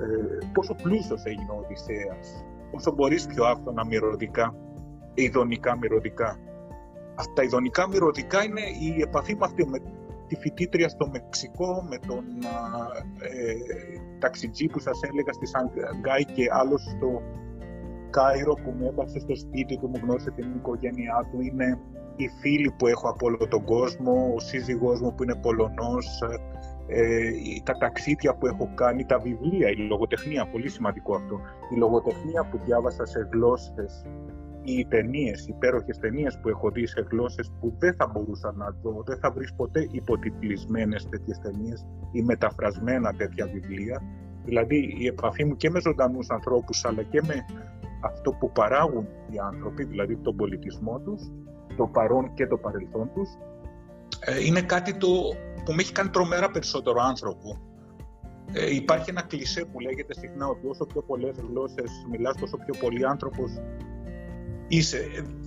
Ε, 0.00 0.46
πόσο 0.52 0.74
πλούσιος 0.74 1.24
έγινε 1.24 1.50
ο 1.50 1.62
Οδυσσέας, 1.64 2.44
πόσο 2.70 2.92
μπορείς 2.92 3.26
πιο 3.26 3.44
άφθονα 3.44 3.84
μυρωδικά, 3.84 4.54
ειδονικά 5.14 5.76
μυρωδικά 5.76 6.38
τα 7.34 7.42
ειδονικά 7.42 7.88
μυρωδικά 7.88 8.44
είναι 8.44 8.60
η 8.60 9.00
επαφή 9.00 9.34
με, 9.34 9.44
αυτή, 9.44 9.66
με 9.66 9.78
τη 10.30 10.36
φοιτήτρια 10.36 10.88
στο 10.88 11.08
Μεξικό, 11.12 11.86
με 11.90 11.98
τον 12.08 12.24
ε, 13.20 13.54
ταξιτζή 14.18 14.66
που 14.66 14.78
σας 14.78 14.98
έλεγα 15.02 15.32
στη 15.32 15.46
Σανγκάη 15.46 16.24
και 16.24 16.44
άλλος 16.60 16.82
στο 16.82 17.22
Κάιρο 18.10 18.54
που 18.54 18.74
με 18.78 18.86
έπασε 18.86 19.18
στο 19.18 19.34
σπίτι 19.36 19.76
του, 19.78 19.88
μου 19.88 20.00
γνώρισε 20.02 20.30
την 20.30 20.54
οικογένειά 20.56 21.28
του. 21.30 21.40
Είναι 21.40 21.78
οι 22.16 22.28
φίλοι 22.40 22.70
που 22.78 22.86
έχω 22.86 23.08
από 23.08 23.26
όλο 23.26 23.48
τον 23.48 23.64
κόσμο, 23.64 24.32
ο 24.36 24.38
σύζυγός 24.38 25.00
μου 25.00 25.14
που 25.14 25.22
είναι 25.22 25.34
Πολωνός, 25.34 26.06
ε, 26.86 27.30
τα 27.64 27.72
ταξίδια 27.72 28.34
που 28.34 28.46
έχω 28.46 28.70
κάνει, 28.74 29.04
τα 29.04 29.18
βιβλία, 29.18 29.68
η 29.70 29.76
λογοτεχνία, 29.76 30.48
πολύ 30.52 30.68
σημαντικό 30.68 31.14
αυτό. 31.14 31.40
Η 31.74 31.76
λογοτεχνία 31.76 32.48
που 32.50 32.58
διάβασα 32.64 33.04
σε 33.06 33.28
γλώσσες 33.32 34.04
οι 34.64 34.86
ταινίες, 34.86 35.46
οι 35.46 35.52
υπέροχες 35.56 35.98
ταινίες 35.98 36.38
που 36.42 36.48
έχω 36.48 36.70
δει 36.70 36.86
σε 36.86 37.06
γλώσσες 37.10 37.52
που 37.60 37.74
δεν 37.78 37.94
θα 37.94 38.06
μπορούσα 38.06 38.52
να 38.56 38.76
δω, 38.82 39.02
δεν 39.06 39.18
θα 39.18 39.30
βρεις 39.30 39.54
ποτέ 39.54 39.88
υποτιτλισμένες 39.90 41.08
τέτοιες 41.08 41.38
ταινίες 41.38 41.86
ή 42.12 42.22
μεταφρασμένα 42.22 43.12
τέτοια 43.12 43.46
βιβλία. 43.46 44.02
Δηλαδή 44.44 44.96
η 44.98 45.06
επαφή 45.06 45.44
μου 45.44 45.56
και 45.56 45.70
με 45.70 45.80
ζωντανούς 45.80 46.30
ανθρώπους, 46.30 46.84
αλλά 46.84 47.02
και 47.02 47.20
με 47.26 47.44
αυτό 48.02 48.30
που 48.32 48.52
παράγουν 48.52 49.06
οι 49.30 49.38
άνθρωποι, 49.38 49.84
δηλαδή 49.84 50.16
τον 50.16 50.36
πολιτισμό 50.36 51.00
τους, 51.00 51.30
το 51.76 51.86
παρόν 51.86 52.34
και 52.34 52.46
το 52.46 52.56
παρελθόν 52.56 53.10
τους, 53.14 53.28
ε, 54.20 54.44
είναι 54.44 54.62
κάτι 54.62 54.94
το 54.96 55.08
που 55.64 55.72
με 55.72 55.82
έχει 55.82 55.92
κάνει 55.92 56.08
τρομερά 56.08 56.50
περισσότερο 56.50 57.00
άνθρωπο. 57.00 57.58
Ε, 58.52 58.74
υπάρχει 58.74 59.10
ένα 59.10 59.22
κλισέ 59.22 59.64
που 59.64 59.80
λέγεται 59.80 60.14
συχνά 60.14 60.46
ότι 60.46 60.66
όσο 60.66 60.84
πιο 60.84 61.02
πολλές 61.02 61.36
γλώσσες 61.48 61.90
μιλάς, 62.10 62.36
τόσο 62.36 62.56
πιο 62.56 62.74
πολύ 62.80 63.06
άνθρωπος 63.06 63.50
είσαι. 64.70 65.00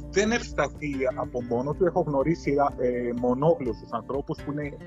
Δεν 0.10 0.32
ευσταθεί 0.32 0.94
από 1.16 1.44
μόνο 1.44 1.74
του. 1.74 1.86
Έχω 1.86 2.02
γνωρίσει 2.02 2.56
ε, 2.78 3.14
μονόγλωσσους 3.20 3.92
ανθρώπους 3.92 4.44
που 4.44 4.52
είναι 4.52 4.78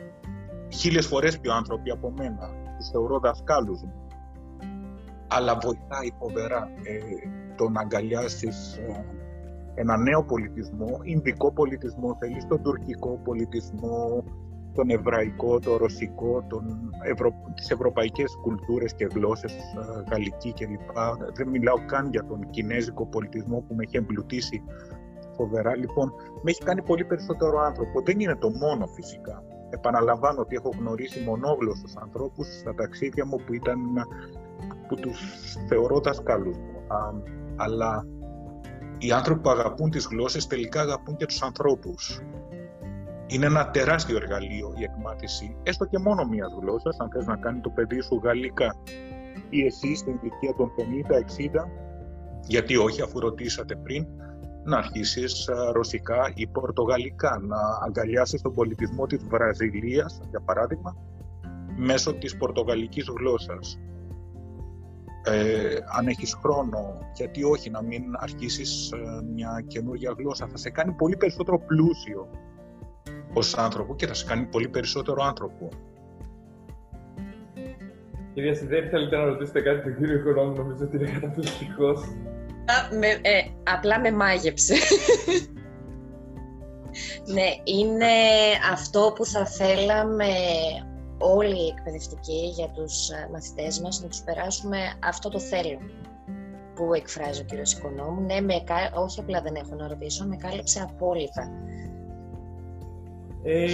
χίλιες 0.72 1.06
φορές 1.06 1.40
πιο 1.40 1.54
άνθρωποι 1.54 1.90
από 1.90 2.12
μένα. 2.16 2.50
Τους 2.78 2.88
θεωρώ 2.88 3.18
δασκάλους 3.18 3.82
μου. 3.82 4.08
Αλλά 5.28 5.58
βοηθάει 5.62 6.10
φοβερά 6.18 6.68
ε, 6.82 6.98
το 7.56 7.68
να 7.68 7.80
αγκαλιάσεις 7.80 8.76
ε, 8.76 9.04
ένα 9.74 9.96
νέο 9.96 10.24
πολιτισμό, 10.24 10.98
Ινδικό 11.02 11.52
πολιτισμό, 11.52 12.16
θέλεις 12.20 12.46
τον 12.46 12.62
τουρκικό 12.62 13.20
πολιτισμό, 13.24 14.24
τον 14.76 14.90
εβραϊκό, 14.90 15.58
το 15.58 15.76
ρωσικό, 15.76 16.44
τον 16.48 16.90
ευρω... 17.02 17.32
τις 17.54 17.70
ευρωπαϊκές 17.70 18.38
κουλτούρες 18.42 18.94
και 18.94 19.06
γλώσσες, 19.14 19.52
ε, 19.52 20.10
γαλλική 20.10 20.52
κλπ. 20.52 20.90
Δεν 21.34 21.48
μιλάω 21.48 21.76
καν 21.86 22.08
για 22.10 22.24
τον 22.24 22.50
κινέζικο 22.50 23.06
πολιτισμό 23.06 23.64
που 23.68 23.74
με 23.74 23.82
έχει 23.82 23.96
εμπλουτίσει 23.96 24.62
φοβερά. 25.36 25.76
Λοιπόν, 25.76 26.12
με 26.42 26.50
έχει 26.50 26.62
κάνει 26.62 26.82
πολύ 26.82 27.04
περισσότερο 27.04 27.58
άνθρωπο. 27.58 28.02
Δεν 28.02 28.20
είναι 28.20 28.36
το 28.36 28.50
μόνο 28.50 28.86
φυσικά. 28.86 29.42
Επαναλαμβάνω 29.70 30.40
ότι 30.40 30.54
έχω 30.54 30.70
γνωρίσει 30.78 31.20
μονόγλωσσους 31.20 31.96
ανθρώπους 31.96 32.46
στα 32.58 32.74
ταξίδια 32.74 33.26
μου 33.26 33.36
που, 33.46 33.54
ήταν, 33.54 33.78
που 34.88 34.94
τους 34.94 35.18
θεωρώ 35.68 36.00
δασκάλους 36.00 36.56
μου. 36.56 36.82
αλλά 37.56 38.06
οι 38.98 39.12
άνθρωποι 39.12 39.40
που 39.40 39.50
αγαπούν 39.50 39.90
τις 39.90 40.06
γλώσσες 40.10 40.46
τελικά 40.46 40.80
αγαπούν 40.80 41.16
και 41.16 41.26
τους 41.26 41.42
ανθρώπους. 41.42 42.20
Είναι 43.26 43.46
ένα 43.46 43.70
τεράστιο 43.70 44.16
εργαλείο 44.16 44.74
η 44.78 44.82
εκμάθηση, 44.82 45.56
έστω 45.62 45.84
και 45.84 45.98
μόνο 45.98 46.24
μία 46.24 46.46
γλώσσας, 46.60 46.96
αν 46.98 47.10
θες 47.12 47.26
να 47.26 47.36
κάνει 47.36 47.60
το 47.60 47.70
παιδί 47.70 48.00
σου 48.00 48.20
γαλλικά 48.24 48.74
ή 49.48 49.64
εσύ 49.64 49.94
στην 49.94 50.18
ηλικία 50.20 50.54
των 50.56 50.72
50-60, 50.76 51.68
γιατί 52.46 52.76
όχι, 52.76 53.02
αφού 53.02 53.20
ρωτήσατε 53.20 53.76
πριν, 53.76 54.06
να 54.64 54.76
αρχίσεις 54.76 55.48
ρωσικά 55.72 56.32
ή 56.34 56.46
πορτογαλικά, 56.46 57.38
να 57.42 57.58
αγκαλιάσεις 57.86 58.42
τον 58.42 58.54
πολιτισμό 58.54 59.06
της 59.06 59.24
Βραζιλίας, 59.24 60.20
για 60.30 60.40
παράδειγμα, 60.40 60.96
μέσω 61.76 62.14
της 62.14 62.36
πορτογαλικής 62.36 63.08
γλώσσας. 63.18 63.78
Ε, 65.24 65.78
αν 65.98 66.06
έχεις 66.06 66.34
χρόνο, 66.34 66.98
γιατί 67.14 67.44
όχι 67.44 67.70
να 67.70 67.82
μην 67.82 68.02
αρχίσεις 68.18 68.92
μια 69.34 69.64
καινούργια 69.66 70.14
γλώσσα, 70.18 70.46
θα 70.46 70.56
σε 70.56 70.70
κάνει 70.70 70.92
πολύ 70.92 71.16
περισσότερο 71.16 71.58
πλούσιο 71.58 72.28
ως 73.38 73.54
άνθρωπο 73.54 73.96
και 73.96 74.06
θα 74.06 74.14
σε 74.14 74.24
κάνει 74.24 74.44
πολύ 74.44 74.68
περισσότερο 74.68 75.22
άνθρωπο. 75.22 75.68
Κυρία 78.34 78.54
Σιδέρη, 78.54 78.88
θέλετε 78.88 79.16
να 79.16 79.24
ρωτήσετε 79.24 79.60
κάτι 79.60 79.82
τον 79.82 79.96
κύριο 79.96 80.18
Οικονόμου, 80.18 80.54
νομίζω 80.56 80.84
ότι 80.84 80.96
είναι 80.96 81.10
καταπληκτικός. 81.10 82.00
Ε, 83.22 83.40
απλά 83.62 84.00
με 84.00 84.10
μάγεψε. 84.10 84.74
ναι, 87.34 87.48
είναι 87.64 88.12
αυτό 88.72 89.12
που 89.14 89.24
θα 89.24 89.46
θέλαμε 89.46 90.26
όλοι 91.18 91.64
οι 91.64 91.74
εκπαιδευτικοί 91.76 92.52
για 92.54 92.68
τους 92.68 93.08
ε, 93.08 93.28
μαθητές 93.32 93.80
μας, 93.80 94.02
να 94.02 94.08
τους 94.08 94.22
περάσουμε 94.22 94.78
αυτό 95.04 95.28
το 95.28 95.40
θέλω 95.40 95.78
που 96.74 96.94
εκφράζει 96.94 97.40
ο 97.40 97.44
κύριος 97.44 97.72
Οικονόμου. 97.72 98.20
Ναι, 98.20 98.40
με, 98.40 98.54
όχι 98.94 99.20
απλά 99.20 99.40
δεν 99.40 99.54
έχω 99.54 99.74
να 99.74 99.88
ρωτήσω, 99.88 100.26
με 100.26 100.36
κάλυψε 100.36 100.80
απόλυτα. 100.80 101.50
Ε, 103.48 103.66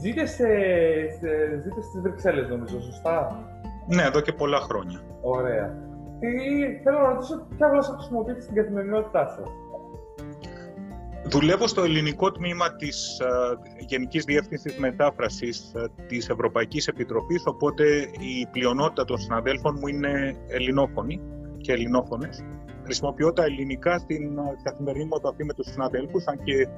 ζείτε, 0.00 0.26
σε, 0.26 0.46
ζείτε 1.62 1.82
στις 1.82 2.00
Βρυξέλλες 2.02 2.48
νομίζω, 2.48 2.80
σωστά; 2.80 3.44
Ναι, 3.86 4.02
εδώ 4.02 4.20
και 4.20 4.32
πολλά 4.32 4.60
χρόνια. 4.60 5.00
Ωραία. 5.20 5.88
Τι, 6.20 6.28
θέλω 6.82 6.98
να 6.98 7.08
ρωτήσω 7.12 7.46
ποια 7.56 7.68
γλώσσα 7.68 7.92
χρησιμοποιείτε 7.92 8.40
στην 8.40 8.54
καθημερινότητά 8.54 9.26
σας. 9.26 9.48
Δουλεύω 11.24 11.66
στο 11.66 11.82
ελληνικό 11.82 12.32
τμήμα 12.32 12.76
της 12.76 13.20
uh, 13.22 13.56
Γενικής 13.78 14.24
Διεύθυνσης 14.24 14.78
Μετάφρασης 14.78 15.72
uh, 15.76 15.88
της 16.06 16.28
Ευρωπαϊκής 16.28 16.88
Επιτροπής, 16.88 17.42
οπότε 17.46 17.84
η 18.18 18.46
πλειονότητα 18.50 19.04
των 19.04 19.18
συναδέλφων 19.18 19.76
μου 19.80 19.86
είναι 19.86 20.36
ελληνόφωνοι 20.46 21.20
και 21.56 21.72
ελληνόφωνες. 21.72 22.44
Χρησιμοποιώ 22.84 23.32
τα 23.32 23.44
ελληνικά 23.44 23.98
στην 23.98 24.38
καθημερινή 24.62 25.04
μου 25.04 25.16
επαφή 25.16 25.44
με 25.44 25.52
τους 25.52 25.66
συναδέλφους, 25.66 26.26
αν 26.26 26.42
και 26.42 26.68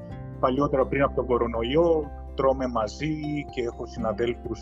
παλιότερα 0.42 0.86
πριν 0.86 1.02
από 1.02 1.14
τον 1.14 1.26
κορονοϊό 1.26 2.10
τρώμε 2.34 2.66
μαζί 2.66 3.14
και 3.50 3.62
έχω 3.62 3.86
συναδέλφους 3.86 4.60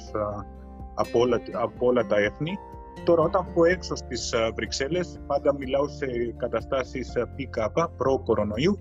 από 0.95 1.19
όλα, 1.19 1.41
από 1.53 1.87
όλα 1.87 2.07
τα 2.07 2.17
έθνη. 2.19 2.59
Τώρα 3.05 3.23
όταν 3.23 3.47
πω 3.55 3.65
έξω 3.65 3.95
στις 3.95 4.35
Βρυξέλλες 4.55 5.21
πάντα 5.27 5.55
μιλάω 5.55 5.89
σε 5.89 6.07
καταστάσεις 6.37 7.13
PK, 7.37 7.87
προ-κορονοϊού. 7.97 8.79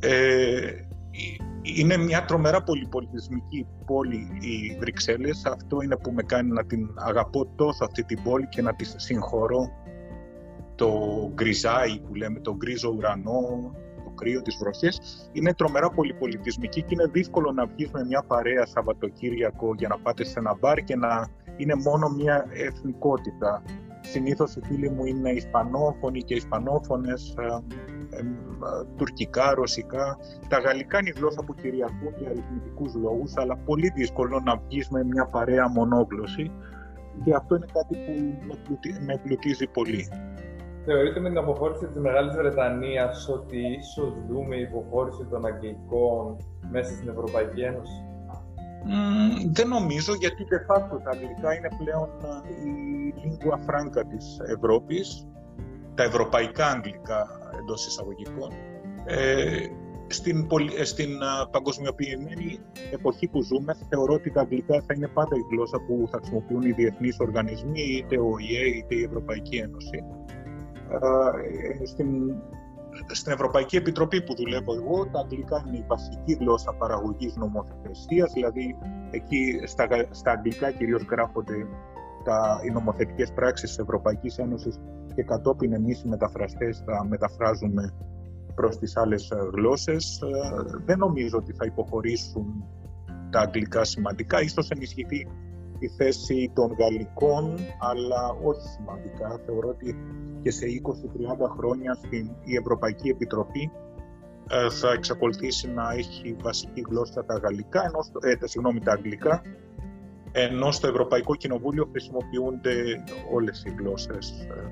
Ε, 0.00 0.72
είναι 1.62 1.96
μια 1.96 2.24
τρομερά 2.24 2.62
πολυπολιτισμική 2.62 3.66
πόλη 3.86 4.28
οι 4.40 4.76
Βρυξέλλες. 4.78 5.44
Αυτό 5.44 5.80
είναι 5.82 5.96
που 5.96 6.10
με 6.10 6.22
κάνει 6.22 6.50
να 6.50 6.64
την 6.64 6.94
αγαπώ 6.94 7.46
τόσο 7.46 7.84
αυτή 7.84 8.04
την 8.04 8.22
πόλη 8.22 8.48
και 8.48 8.62
να 8.62 8.74
τη 8.74 8.84
συγχωρώ 8.96 9.68
το 10.74 10.90
γκριζάι 11.34 12.00
που 12.00 12.14
λέμε, 12.14 12.40
το 12.40 12.56
γκρίζο 12.56 12.94
ουρανό, 12.96 13.74
το 13.74 13.83
κρύο, 14.14 14.42
τις 14.42 14.56
βροχές. 14.56 15.00
Είναι 15.32 15.54
τρομερά 15.54 15.90
πολυπολιτισμική 15.90 16.82
και 16.82 16.94
είναι 16.94 17.06
δύσκολο 17.12 17.52
να 17.52 17.66
βγεις 17.66 17.90
με 17.90 18.04
μια 18.04 18.24
παρέα 18.26 18.66
Σαββατοκύριακο 18.66 19.74
για 19.76 19.88
να 19.88 19.98
πάτε 19.98 20.24
σε 20.24 20.38
ένα 20.38 20.56
μπαρ 20.60 20.78
και 20.78 20.96
να 20.96 21.28
είναι 21.56 21.74
μόνο 21.74 22.08
μια 22.08 22.46
εθνικότητα. 22.50 23.62
Συνήθως 24.00 24.56
οι 24.56 24.60
φίλοι 24.64 24.90
μου 24.90 25.04
είναι 25.04 25.30
Ισπανόφωνοι 25.30 26.22
και 26.22 26.34
Ισπανόφωνες, 26.34 27.34
ε, 27.38 27.44
ε, 27.44 28.18
ε, 28.18 28.24
τουρκικά, 28.96 29.54
ρωσικά. 29.54 30.18
Τα 30.48 30.58
γαλλικά 30.58 30.98
είναι 30.98 31.08
η 31.08 31.18
γλώσσα 31.18 31.42
που 31.44 31.54
κυριαρχούν 31.54 32.14
για 32.18 32.30
αριθμητικούς 32.30 32.94
λόγους, 32.94 33.36
αλλά 33.36 33.56
πολύ 33.56 33.92
δύσκολο 33.94 34.40
να 34.40 34.56
βγεις 34.56 34.88
με 34.88 35.04
μια 35.04 35.26
παρέα 35.26 35.68
μονόγλωση 35.68 36.50
και 37.24 37.34
αυτό 37.34 37.54
είναι 37.54 37.66
κάτι 37.72 37.96
που 37.96 38.12
με 39.06 39.12
εμπλουτίζει 39.12 39.66
πολύ. 39.66 40.08
Θεωρείτε 40.84 41.20
με 41.20 41.28
την 41.28 41.38
αποχώρηση 41.38 41.86
της 41.86 41.96
Μεγάλης 41.96 42.36
Βρετανίας 42.36 43.28
ότι 43.28 43.58
ίσως 43.78 44.14
δούμε 44.28 44.56
υποχώρηση 44.56 45.26
των 45.30 45.46
Αγγλικών 45.46 46.36
μέσα 46.70 46.94
στην 46.94 47.08
Ευρωπαϊκή 47.08 47.60
Ένωση; 47.60 48.04
Mm, 48.86 49.50
δεν 49.52 49.68
νομίζω 49.68 50.14
γιατί 50.14 50.46
de 50.50 50.60
facto 50.68 50.96
τα 51.04 51.10
αγγλικά 51.10 51.54
είναι 51.54 51.68
πλέον 51.78 52.08
η 52.64 53.14
lingua 53.22 53.54
franca 53.54 54.02
της 54.10 54.40
Ευρώπης, 54.56 55.26
τα 55.94 56.02
ευρωπαϊκά 56.02 56.66
αγγλικά 56.66 57.26
εντός 57.60 57.86
εισαγωγικών. 57.86 58.50
Ε, 59.04 59.66
στην, 60.06 60.48
στην 60.82 61.10
παγκοσμιοποιημένη 61.50 62.60
εποχή 62.92 63.28
που 63.28 63.42
ζούμε, 63.42 63.76
θεωρώ 63.88 64.14
ότι 64.14 64.30
τα 64.30 64.40
αγγλικά 64.40 64.80
θα 64.86 64.94
είναι 64.94 65.08
πάντα 65.08 65.36
η 65.36 65.54
γλώσσα 65.54 65.78
που 65.86 66.08
θα 66.10 66.16
χρησιμοποιούν 66.16 66.62
οι 66.62 66.72
διεθνείς 66.72 67.16
οργανισμοί, 67.18 67.82
είτε 67.82 68.18
ο 68.18 68.34
ΙΕ 68.38 68.66
είτε 68.76 68.94
η 68.94 69.02
Ευρωπαϊκή 69.02 69.56
Ένωση. 69.56 70.04
Ε, 70.90 71.86
στην, 71.86 72.34
στην 73.06 73.32
Ευρωπαϊκή 73.32 73.76
Επιτροπή 73.76 74.22
που 74.22 74.34
δουλεύω 74.34 74.74
εγώ, 74.74 75.06
τα 75.06 75.20
αγγλικά 75.20 75.64
είναι 75.66 75.76
η 75.76 75.84
βασική 75.86 76.32
γλώσσα 76.40 76.72
παραγωγής 76.72 77.36
νομοθεσίας, 77.36 78.32
δηλαδή 78.32 78.76
εκεί 79.10 79.60
στα, 79.64 79.86
στα 80.10 80.30
αγγλικά 80.30 80.70
κυρίως 80.70 81.02
γράφονται 81.02 81.66
τα, 82.24 82.60
οι 82.64 82.70
νομοθετικές 82.70 83.32
πράξεις 83.32 83.68
της 83.68 83.78
Ευρωπαϊκής 83.78 84.38
Ένωσης 84.38 84.80
και 85.14 85.22
κατόπιν 85.22 85.72
εμείς 85.72 86.02
οι 86.02 86.08
μεταφραστές 86.08 86.82
θα 86.86 87.06
μεταφράζουμε 87.08 87.94
προς 88.54 88.78
τις 88.78 88.96
άλλες 88.96 89.32
γλώσσες. 89.52 90.20
Ε, 90.22 90.78
δεν 90.84 90.98
νομίζω 90.98 91.38
ότι 91.38 91.52
θα 91.52 91.64
υποχωρήσουν 91.64 92.64
τα 93.30 93.40
αγγλικά 93.40 93.84
σημαντικά, 93.84 94.40
ίσως 94.40 94.70
ενισχυθεί 94.70 95.26
η 95.84 95.88
θέση 95.88 96.50
των 96.54 96.76
γαλλικών, 96.78 97.58
αλλά 97.90 98.22
όχι 98.44 98.68
σημαντικά. 98.68 99.40
Θεωρώ 99.46 99.68
ότι 99.68 99.96
και 100.42 100.50
σε 100.50 100.66
20-30 101.46 101.48
χρόνια 101.56 101.94
στην, 101.94 102.30
η 102.44 102.56
Ευρωπαϊκή 102.56 103.08
Επιτροπή 103.08 103.70
ε, 104.50 104.70
θα 104.70 104.92
εξακολουθήσει 104.92 105.70
να 105.70 105.92
έχει 105.92 106.36
βασική 106.42 106.84
γλώσσα 106.88 107.24
τα 107.24 107.34
γαλλικά, 107.34 107.80
ενώ, 107.84 108.00
ε, 108.20 108.46
συγγνώμη, 108.46 108.80
τα 108.80 108.92
αγγλικά, 108.92 109.42
ενώ 110.32 110.70
στο 110.70 110.86
Ευρωπαϊκό 110.88 111.34
Κοινοβούλιο 111.34 111.88
χρησιμοποιούνται 111.90 112.74
όλες 113.32 113.64
οι 113.66 113.74
γλώσσες. 113.78 114.30
Ε, 114.30 114.70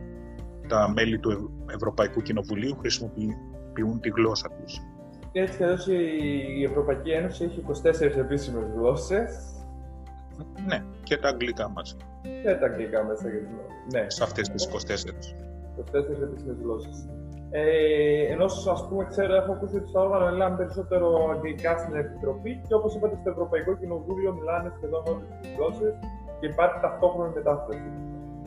τα 0.68 0.92
μέλη 0.96 1.18
του 1.18 1.50
Ευρωπαϊκού 1.74 2.22
Κοινοβουλίου 2.22 2.76
χρησιμοποιούν 2.76 4.00
τη 4.00 4.08
γλώσσα 4.08 4.48
τους. 4.48 4.80
Έτσι 5.32 5.58
και 5.84 5.94
η 6.58 6.64
Ευρωπαϊκή 6.64 7.10
Ένωση 7.10 7.44
έχει 7.44 7.60
24 7.60 8.16
επίσημες 8.16 8.64
γλώσσες 8.76 9.61
ναι, 10.66 10.84
και 11.02 11.16
τα 11.16 11.28
αγγλικά 11.28 11.68
μας. 11.68 11.96
Και 12.42 12.54
τα 12.54 12.66
αγγλικά 12.66 13.04
μέσα 13.04 13.28
για 13.28 13.40
Ναι. 13.92 14.04
Σε 14.10 14.22
αυτές 14.22 14.48
τις 14.48 14.64
24. 14.64 15.34
24 15.76 16.22
επίσημες 16.22 16.56
γλώσσες. 16.62 17.08
Ε, 17.54 18.32
ενώ 18.32 18.44
ας 18.44 18.86
πούμε, 18.88 19.04
ξέρω, 19.04 19.34
έχω 19.34 19.52
ακούσει 19.52 19.76
ότι 19.76 19.88
στα 19.88 20.00
όργανα 20.00 20.30
μιλάνε 20.30 20.56
περισσότερο 20.56 21.06
αγγλικά 21.34 21.78
στην 21.78 21.94
Επιτροπή 21.94 22.62
και 22.68 22.74
όπως 22.74 22.94
είπατε, 22.94 23.16
στο 23.20 23.30
Ευρωπαϊκό 23.30 23.76
Κοινοβούλιο 23.76 24.32
μιλάνε 24.32 24.72
σχεδόν 24.76 25.02
όλες 25.06 25.28
τις 25.40 25.50
γλώσσες 25.56 25.94
και 26.40 26.46
υπάρχει 26.46 26.78
ταυτόχρονη 26.80 27.32
μετάφραση. 27.34 27.90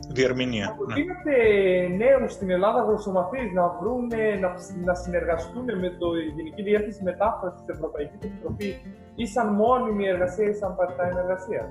Διερμηνία. 0.08 0.74
Προτείνετε 0.76 1.32
ναι. 1.88 2.04
νέους 2.04 2.32
στην 2.32 2.50
Ελλάδα 2.50 2.80
γλωσσομαθείς 2.82 3.52
να 3.52 3.64
βρουν, 3.80 4.06
να, 4.40 4.50
να 4.84 4.94
συνεργαστούν 4.94 5.64
με 5.64 5.88
το 5.98 6.06
Γενική 6.36 6.62
Διεύθυνση 6.62 7.02
Μετάφρασης 7.02 7.60
της 7.60 7.74
Ευρωπαϊκής 7.74 8.18
Επιτροπής 8.22 8.76
ή 9.16 9.26
σαν 9.26 9.54
μόνιμη 9.54 10.06
εργασία 10.06 10.48
ή 10.48 10.52
σαν 10.52 10.76
part-time 10.78 11.16
εργασία. 11.16 11.70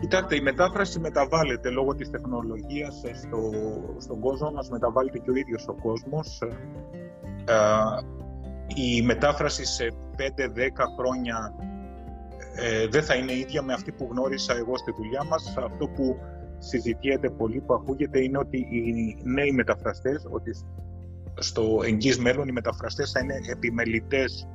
Κοιτάξτε, 0.00 0.36
η 0.36 0.40
μετάφραση 0.40 1.00
μεταβάλλεται 1.00 1.70
λόγω 1.70 1.94
της 1.94 2.10
τεχνολογίας 2.10 3.02
στο, 3.14 3.50
στον 3.98 4.20
κόσμο 4.20 4.50
μας, 4.50 4.70
μεταβάλλεται 4.70 5.18
και 5.18 5.30
ο 5.30 5.34
ίδιος 5.34 5.68
ο 5.68 5.72
κόσμος. 5.72 6.42
Ε, 7.44 7.54
η 8.74 9.02
μετάφραση 9.02 9.64
σε 9.64 9.92
5-10 10.16 10.20
χρόνια 10.98 11.54
ε, 12.54 12.86
δεν 12.86 13.02
θα 13.02 13.14
είναι 13.14 13.32
ίδια 13.32 13.62
με 13.62 13.72
αυτή 13.72 13.92
που 13.92 14.08
γνώρισα 14.10 14.56
εγώ 14.56 14.76
στη 14.76 14.92
δουλειά 14.96 15.24
μας. 15.24 15.56
Αυτό 15.56 15.88
που 15.88 16.16
συζητιέται 16.58 17.30
πολύ, 17.30 17.60
που 17.60 17.74
ακούγεται, 17.74 18.22
είναι 18.22 18.38
ότι 18.38 18.58
οι 18.58 19.16
νέοι 19.22 19.50
μεταφραστές, 19.50 20.26
ότι 20.30 20.50
στο 21.34 21.80
εγγύς 21.84 22.18
μέλλον 22.18 22.48
οι 22.48 22.52
μεταφραστές 22.52 23.10
θα 23.10 23.20
είναι 23.20 23.34
επιμελητές 23.50 24.48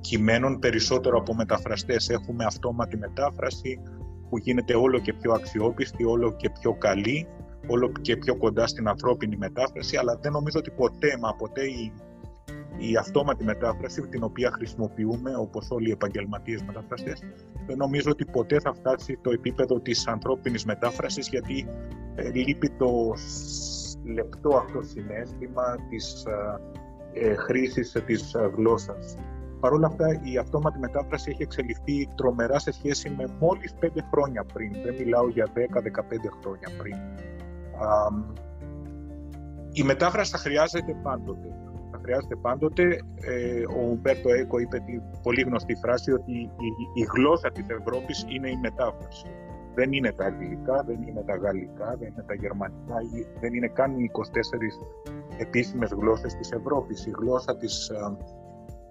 κειμένων 0.00 0.58
περισσότερο 0.58 1.18
από 1.18 1.34
μεταφραστές. 1.34 2.08
Έχουμε 2.08 2.44
αυτόματη 2.44 2.96
μετάφραση 2.96 3.80
που 4.30 4.38
γίνεται 4.38 4.76
όλο 4.76 4.98
και 4.98 5.12
πιο 5.12 5.32
αξιόπιστη, 5.32 6.04
όλο 6.04 6.36
και 6.36 6.50
πιο 6.60 6.74
καλή, 6.74 7.26
όλο 7.66 7.92
και 8.00 8.16
πιο 8.16 8.36
κοντά 8.36 8.66
στην 8.66 8.88
ανθρώπινη 8.88 9.36
μετάφραση, 9.36 9.96
αλλά 9.96 10.18
δεν 10.22 10.32
νομίζω 10.32 10.58
ότι 10.58 10.70
ποτέ 10.70 11.18
μα 11.20 11.34
ποτέ 11.34 11.64
η, 11.64 11.92
η 12.78 12.96
αυτόματη 12.96 13.44
μετάφραση 13.44 14.00
την 14.02 14.22
οποία 14.22 14.50
χρησιμοποιούμε 14.52 15.36
όπως 15.36 15.70
όλοι 15.70 15.88
οι 15.88 15.92
επαγγελματίες 15.92 16.62
μεταφραστές 16.62 17.22
δεν 17.68 17.76
νομίζω 17.76 18.10
ότι 18.10 18.24
ποτέ 18.24 18.60
θα 18.60 18.74
φτάσει 18.74 19.18
το 19.22 19.30
επίπεδο 19.30 19.80
της 19.80 20.06
ανθρώπινης 20.06 20.64
μετάφρασης 20.64 21.28
γιατί 21.28 21.68
ε, 22.14 22.30
λείπει 22.30 22.70
το 22.70 23.14
λεπτό 24.04 24.56
αυτό 24.56 24.82
συνέστημα 24.82 25.76
της 25.90 26.24
ε, 27.12 27.30
ε 27.30 27.34
χρήσης 27.34 27.96
της 28.06 28.34
ε, 28.34 28.50
γλώσσας. 28.56 29.16
Παρ' 29.60 29.72
όλα 29.72 29.86
αυτά, 29.86 30.20
η 30.22 30.36
αυτόματη 30.36 30.78
μετάφραση 30.78 31.30
έχει 31.30 31.42
εξελιχθεί 31.42 32.08
τρομερά 32.14 32.58
σε 32.58 32.72
σχέση 32.72 33.10
με 33.10 33.24
μόλις 33.40 33.74
5 33.80 33.86
χρόνια 34.12 34.44
πριν. 34.52 34.72
Δεν 34.84 34.94
μιλάω 34.98 35.28
για 35.28 35.46
10-15 35.54 36.30
χρόνια 36.40 36.68
πριν. 36.78 36.96
η 39.72 39.82
μετάφραση 39.82 40.30
θα 40.30 40.38
χρειάζεται 40.38 40.94
πάντοτε. 41.02 41.48
Θα 41.90 41.98
χρειάζεται 42.02 42.36
πάντοτε. 42.36 42.82
Ε, 43.20 43.62
ο 43.78 43.90
Ουμπέρτο 43.90 44.28
Έκο 44.32 44.58
είπε 44.58 44.78
τη 44.78 44.98
πολύ 45.22 45.42
γνωστή 45.42 45.74
φράση 45.74 46.12
ότι 46.12 46.32
η, 46.32 46.70
η 46.94 47.06
γλώσσα 47.14 47.50
της 47.50 47.66
Ευρώπης 47.68 48.26
είναι 48.28 48.50
η 48.50 48.58
μετάφραση. 48.62 49.26
Δεν 49.74 49.92
είναι 49.92 50.12
τα 50.12 50.24
αγγλικά, 50.24 50.82
δεν 50.86 51.02
είναι 51.02 51.22
τα 51.26 51.36
γαλλικά, 51.36 51.96
δεν 51.98 52.08
είναι 52.08 52.24
τα 52.26 52.34
γερμανικά, 52.34 52.96
δεν 53.40 53.54
είναι 53.54 53.68
καν 53.68 53.98
οι 53.98 54.10
24 54.12 54.20
επίσημες 55.38 55.90
γλώσσες 55.90 56.34
της 56.34 56.52
Ευρώπης. 56.52 57.06
Η 57.06 57.10
γλώσσα 57.18 57.56
της 57.56 57.90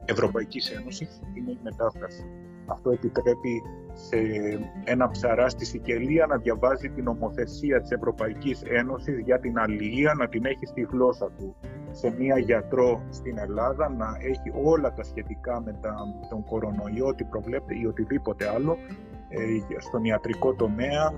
Ευρωπαϊκής 0.08 0.70
Ένωσης 0.72 1.22
είναι 1.34 1.52
η 1.52 1.60
μετάφραση. 1.64 2.26
Αυτό 2.66 2.90
επιτρέπει 2.90 3.62
σε 3.94 4.18
ένα 4.84 5.10
ψαρά 5.10 5.50
στη 5.50 5.66
Σικελία 5.66 6.26
να 6.26 6.38
διαβάζει 6.38 6.90
την 6.90 7.08
ομοθεσία 7.08 7.82
της 7.82 7.92
Ευρωπαϊκής 7.92 8.62
Ένωσης 8.62 9.20
για 9.20 9.40
την 9.40 9.60
αλληλεία, 9.60 10.14
να 10.14 10.28
την 10.28 10.46
έχει 10.46 10.66
στη 10.66 10.88
γλώσσα 10.92 11.32
του. 11.38 11.56
Σε 11.92 12.16
μία 12.18 12.38
γιατρό 12.38 13.02
στην 13.10 13.38
Ελλάδα 13.38 13.90
να 13.90 14.18
έχει 14.20 14.52
όλα 14.64 14.94
τα 14.94 15.04
σχετικά 15.04 15.62
με 15.62 15.80
τον 16.30 16.44
κορονοϊό, 16.44 17.08
ό,τι 17.08 17.24
προβλέπεται 17.24 17.80
ή 17.80 17.86
οτιδήποτε 17.86 18.50
άλλο. 18.50 18.78
Ε, 19.30 19.80
στον 19.80 20.04
ιατρικό 20.04 20.54
τομέα 20.54 21.14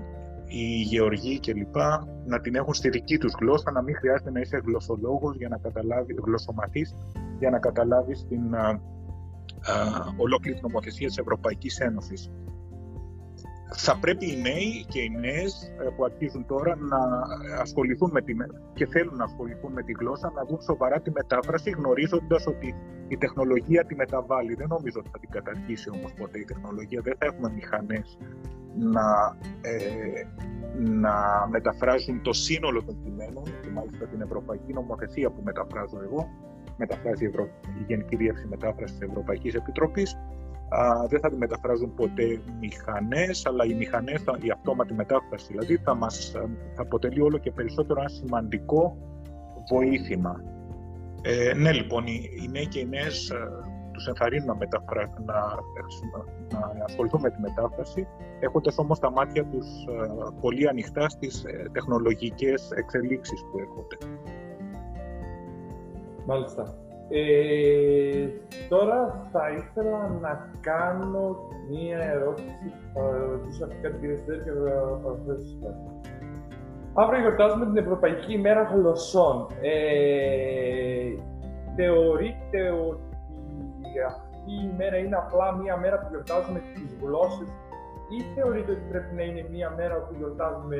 οι 0.50 0.80
γεωργοί 0.82 1.40
κλπ. 1.40 1.76
να 2.26 2.40
την 2.40 2.54
έχουν 2.54 2.74
στη 2.74 2.88
δική 2.88 3.18
τους 3.18 3.32
γλώσσα, 3.40 3.70
να 3.70 3.82
μην 3.82 3.94
χρειάζεται 3.96 4.30
να 4.30 4.40
είσαι 4.40 4.60
γλωσσολόγος 4.64 5.36
για 5.36 5.48
να 5.48 5.56
καταλάβει, 5.56 6.14
γλωσσομαθής 6.24 6.94
για 7.38 7.50
να 7.50 7.58
καταλάβεις 7.58 8.26
την 8.28 8.54
α, 8.54 8.68
α, 8.68 8.80
ολόκληρη 10.16 10.58
νομοθεσία 10.62 11.06
της 11.06 11.18
Ευρωπαϊκής 11.18 11.78
Ένωσης 11.78 12.30
θα 13.72 13.98
πρέπει 13.98 14.26
οι 14.30 14.40
νέοι 14.40 14.84
και 14.88 15.00
οι 15.00 15.10
νέες 15.20 15.72
ε, 15.78 15.88
που 15.96 16.04
αρχίζουν 16.04 16.46
τώρα 16.46 16.76
να 16.76 16.98
ασχοληθούν 17.60 18.10
με 18.10 18.22
τη, 18.22 18.32
και 18.72 18.86
θέλουν 18.86 19.16
να 19.16 19.24
ασχοληθούν 19.24 19.72
με 19.72 19.82
τη 19.82 19.92
γλώσσα, 19.92 20.32
να 20.34 20.44
δουν 20.44 20.60
σοβαρά 20.60 21.00
τη 21.00 21.10
μετάφραση, 21.10 21.70
γνωρίζοντας 21.70 22.46
ότι 22.46 22.74
η 23.08 23.16
τεχνολογία 23.16 23.84
τη 23.84 23.94
μεταβάλλει. 23.94 24.54
Δεν 24.54 24.66
νομίζω 24.68 24.98
ότι 25.00 25.08
θα 25.12 25.18
την 25.18 25.30
καταργήσει 25.30 25.90
όμως 25.90 26.12
ποτέ 26.12 26.38
η 26.38 26.44
τεχνολογία. 26.44 27.00
Δεν 27.00 27.14
θα 27.18 27.26
έχουμε 27.26 27.50
μηχανές 27.50 28.18
να, 28.78 29.36
ε, 29.60 30.22
να 30.78 31.14
μεταφράζουν 31.50 32.22
το 32.22 32.32
σύνολο 32.32 32.84
των 32.84 33.02
κειμένων 33.04 33.44
και 33.44 33.70
μάλιστα 33.74 34.06
την 34.06 34.20
Ευρωπαϊκή 34.20 34.72
Νομοθεσία 34.72 35.30
που 35.30 35.40
μεταφράζω 35.44 36.00
εγώ, 36.02 36.28
μεταφράζει 36.76 37.24
η, 37.24 37.26
Ευρω... 37.26 37.44
η 37.80 37.84
Γενική 37.86 38.16
Διεύθυνση 38.16 38.48
Μετάφρασης 38.48 38.98
της 38.98 39.08
Ευρωπαϊκής 39.08 39.54
Επιτροπής, 39.54 40.16
δεν 41.08 41.20
θα 41.20 41.30
τη 41.30 41.36
μεταφράζουν 41.36 41.94
ποτέ 41.94 42.40
μηχανές, 42.60 43.46
αλλά 43.46 43.64
οι 43.64 43.74
μηχανές, 43.74 44.24
η 44.42 44.50
αυτόματη 44.50 44.94
μετάφραση 44.94 45.46
δηλαδή, 45.48 45.76
θα, 45.76 45.94
μας, 45.94 46.32
θα 46.74 46.82
αποτελεί 46.82 47.20
όλο 47.20 47.38
και 47.38 47.50
περισσότερο 47.50 48.00
ένα 48.00 48.08
σημαντικό 48.08 48.96
βοήθημα. 49.70 50.42
Ε, 51.22 51.54
ναι, 51.54 51.72
λοιπόν, 51.72 52.06
οι, 52.06 52.30
οι 52.42 52.48
νέοι 52.48 52.66
και 52.66 52.78
οι 52.78 52.86
νέες 52.88 53.30
ε, 53.30 53.36
τους 54.00 54.08
ενθαρρύνουν 54.08 54.46
να, 54.46 54.54
μεταφρα... 54.54 55.10
να, 55.24 55.34
να 56.78 56.84
ασχοληθούν 56.84 57.20
με 57.20 57.30
τη 57.30 57.40
μετάφραση, 57.40 58.06
έχοντας 58.40 58.78
όμως 58.78 58.98
τα 58.98 59.10
μάτια 59.10 59.44
τους 59.44 59.66
ε, 59.66 60.34
πολύ 60.40 60.68
ανοιχτά 60.68 61.08
στις 61.08 61.44
ε, 61.44 61.70
τεχνολογικές 61.72 62.70
εξελίξεις 62.70 63.40
που 63.50 63.58
έρχονται. 63.58 63.96
Μάλιστα. 66.26 66.74
Ε, 67.12 68.28
τώρα 68.68 69.28
θα 69.32 69.50
ήθελα 69.50 70.18
να 70.20 70.50
κάνω 70.60 71.36
μία 71.70 71.98
ερώτηση 71.98 72.54
που 72.62 73.00
θα 73.00 73.26
ρωτήσω 73.30 73.64
αρχικά 73.64 73.90
την 73.90 74.00
κυρία 74.00 74.16
Στέρ 74.16 74.36
και 74.44 74.50
θα 74.50 75.00
παραθέσω 75.02 75.58
Αύριο 76.94 77.20
γιορτάζουμε 77.20 77.66
την 77.66 77.76
Ευρωπαϊκή 77.76 78.32
ημέρα 78.32 78.62
γλωσσών. 78.62 79.46
Ε, 79.60 81.14
θεωρείτε 81.76 82.70
ότι 82.70 83.09
αυτή 84.02 84.52
η 84.64 84.74
μέρα 84.76 84.96
είναι 84.96 85.16
απλά 85.16 85.52
μία 85.52 85.76
μέρα 85.76 85.98
που 85.98 86.06
γιορτάζουμε 86.10 86.60
τις 86.74 86.96
γλώσσες 87.00 87.48
ή 88.08 88.22
θεωρείτε 88.34 88.70
ότι 88.72 88.84
πρέπει 88.90 89.14
να 89.14 89.22
είναι 89.22 89.48
μία 89.50 89.70
μέρα 89.70 89.96
που 89.96 90.14
γιορτάζουμε 90.18 90.76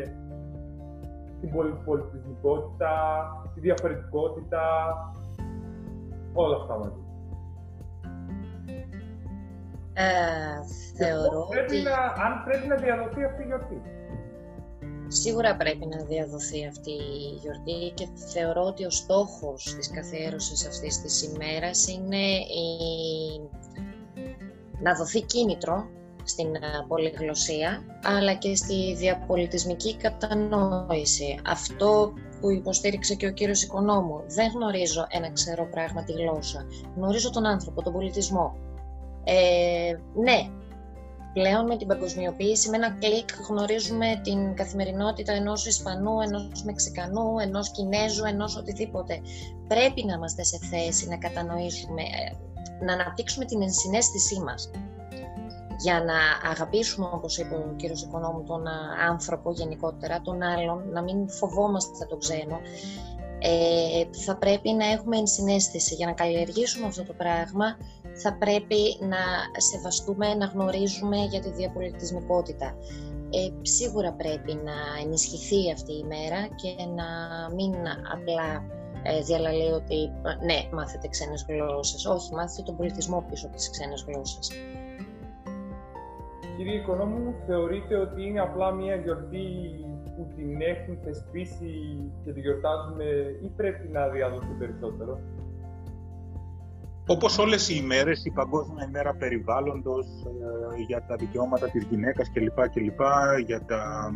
την 1.41 1.51
πολυπολιτισμικότητα, 1.51 2.93
τη 3.55 3.61
διαφορετικότητα, 3.61 4.63
όλα 6.33 6.57
αυτά 6.57 6.79
μαζί. 6.79 7.05
Ε, 9.93 10.05
θεωρώ 10.97 11.47
πρέπει 11.51 11.77
ότι... 11.77 11.83
Να, 11.83 11.97
αν 12.25 12.33
πρέπει 12.45 12.67
να 12.67 12.77
διαδοθεί 12.77 13.25
αυτή 13.25 13.43
η 13.43 13.47
γιορτή. 13.47 13.83
Σίγουρα 15.13 15.57
πρέπει 15.57 15.87
να 15.87 16.05
διαδοθεί 16.05 16.67
αυτή 16.67 16.91
η 16.91 17.39
γιορτή 17.41 17.93
και 17.95 18.09
θεωρώ 18.33 18.63
ότι 18.63 18.85
ο 18.85 18.91
στόχος 18.91 19.75
της 19.77 19.91
καθιέρωσης 19.91 20.67
αυτής 20.67 21.01
της 21.01 21.23
ημέρας 21.23 21.89
είναι 21.89 22.27
η... 22.37 22.69
να 24.83 24.95
δοθεί 24.95 25.23
κίνητρο 25.23 25.89
στην 26.25 26.55
ε, 26.55 26.61
πολυγλωσσία 26.89 27.83
αλλά 28.03 28.35
και 28.35 28.57
στη 28.57 28.95
διαπολιτισμική 28.95 29.97
κατανόηση. 29.97 31.41
Αυτό 31.47 32.13
που 32.41 32.51
υποστήριξε 32.51 33.15
και 33.15 33.27
ο 33.27 33.33
κύριος 33.33 33.63
Οικονόμου. 33.63 34.23
Δεν 34.27 34.51
γνωρίζω 34.55 35.07
ένα 35.11 35.33
ξερό 35.33 35.69
πράγμα 35.71 36.05
τη 36.05 36.13
γλώσσα. 36.13 36.67
Γνωρίζω 36.97 37.31
τον 37.31 37.47
άνθρωπο, 37.47 37.83
τον 37.83 37.93
πολιτισμό. 37.93 38.55
Ε, 39.25 39.93
ναι, 40.15 40.51
πλέον 41.33 41.67
με 41.67 41.77
την 41.77 41.87
παγκοσμιοποίηση, 41.87 42.71
με 42.71 42.77
ένα 42.77 42.91
κλικ 42.91 43.29
γνωρίζουμε 43.49 44.21
την 44.23 44.55
καθημερινότητα 44.55 45.33
ενός 45.33 45.67
Ισπανού, 45.67 46.21
ενός 46.21 46.63
Μεξικανού, 46.65 47.39
ενός 47.39 47.71
Κινέζου, 47.71 48.25
ενός 48.25 48.57
οτιδήποτε. 48.57 49.21
Πρέπει 49.69 50.05
να 50.05 50.15
είμαστε 50.15 50.43
σε 50.43 50.59
θέση 50.71 51.09
να 51.09 51.17
κατανοήσουμε, 51.17 52.03
ε, 52.03 52.85
να 52.85 52.93
αναπτύξουμε 52.93 53.45
την 53.45 53.63
ενσυναίσθησή 53.63 54.41
μας 54.41 54.71
για 55.79 56.03
να 56.05 56.51
αγαπήσουμε, 56.51 57.09
όπως 57.13 57.39
είπε 57.39 57.55
ο 57.55 57.75
κύριος 57.77 58.03
Οικονόμου, 58.03 58.45
τον 58.45 58.63
άνθρωπο 59.09 59.53
γενικότερα, 59.53 60.21
τον 60.21 60.43
άλλον, 60.43 60.91
να 60.93 61.03
μην 61.03 61.29
φοβόμαστε 61.29 62.07
τον 62.09 62.19
ξένο, 62.19 62.61
ε, 63.39 64.05
θα 64.25 64.37
πρέπει 64.37 64.73
να 64.73 64.87
έχουμε 64.87 65.17
ενσυναίσθηση. 65.17 65.95
Για 65.95 66.07
να 66.07 66.13
καλλιεργήσουμε 66.13 66.87
αυτό 66.87 67.03
το 67.05 67.13
πράγμα, 67.13 67.77
θα 68.23 68.37
πρέπει 68.43 68.83
να 69.13 69.23
σεβαστούμε, 69.57 70.35
να 70.35 70.47
γνωρίζουμε 70.47 71.17
για 71.17 71.41
τη 71.41 71.51
διαπολιτισμικότητα. 71.51 72.75
Ε, 73.33 73.51
σίγουρα 73.63 74.13
πρέπει 74.13 74.53
να 74.55 74.77
ενισχυθεί 75.05 75.73
αυτή 75.73 75.93
η 75.93 76.05
μέρα 76.05 76.41
και 76.61 76.73
να 76.99 77.09
μην 77.55 77.75
απλά 78.15 78.49
ε, 79.03 79.21
διαλαλεί 79.23 79.71
ότι 79.81 79.99
ναι, 80.45 80.59
μάθετε 80.73 81.09
ξένες 81.09 81.47
γλώσσες. 81.49 82.07
Όχι, 82.07 82.35
μάθετε 82.35 82.63
τον 82.63 82.77
πολιτισμό 82.77 83.25
πίσω 83.31 83.47
από 83.47 83.57
τις 83.57 83.71
ξένες 83.71 84.05
γλώσσες. 84.09 84.51
Κύριε 86.57 86.75
Οικονόμου, 86.81 87.35
θεωρείτε 87.47 87.97
ότι 87.97 88.27
είναι 88.27 88.41
απλά 88.41 88.71
μια 88.71 88.95
γιορτή 88.95 89.47
που 90.17 90.29
την 90.37 90.61
έχουν 90.61 90.99
θεσπίσει 91.05 91.73
και 92.25 92.33
τη 92.33 92.41
γιορτάζουμε 92.41 93.05
ή 93.43 93.49
πρέπει 93.57 93.89
να 93.89 94.09
διαδοθεί 94.09 94.53
περισσότερο; 94.59 95.21
Όπως 97.15 97.39
όλες 97.39 97.69
οι 97.69 97.75
ημέρες, 97.83 98.25
η 98.25 98.31
Παγκόσμια 98.31 98.85
ημέρα 98.89 99.15
περιβάλλοντος, 99.15 100.07
ε, 100.77 100.83
για 100.87 101.05
τα 101.09 101.17
δικαιώματα 101.17 101.71
της 101.71 101.85
γυναίκας 101.91 102.31
κλπ. 102.33 102.69
κλπ 102.69 103.01
για 103.47 103.65
τα 103.65 104.13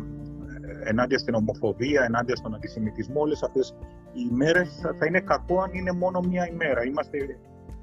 ε, 0.83 0.89
ενάντια 0.89 1.17
στην 1.17 1.33
ομοφοβία, 1.33 2.03
ενάντια 2.03 2.35
στον 2.35 2.55
αντισημιτισμό, 2.55 3.21
όλες 3.21 3.43
αυτές 3.43 3.75
οι 4.13 4.27
ημέρες 4.31 4.81
θα 4.99 5.05
είναι 5.05 5.19
κακό 5.19 5.61
αν 5.61 5.73
είναι 5.73 5.91
μόνο 5.91 6.19
μία 6.19 6.47
ημέρα. 6.47 6.85
Είμαστε 6.85 7.17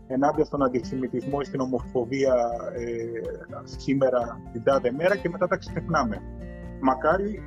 ενάντια 0.06 0.44
στον 0.44 0.62
αντισημιτισμό 0.62 1.38
ή 1.40 1.44
στην 1.44 1.60
ομοφοβία 1.60 2.34
ε, 2.74 2.86
σήμερα 3.64 4.40
την 4.52 4.62
τάδε 4.62 4.92
μέρα 4.92 5.16
και 5.16 5.28
μετά 5.28 5.46
τα 5.46 5.56
ξεχνάμε. 5.56 6.22
Μακάρι 6.80 7.42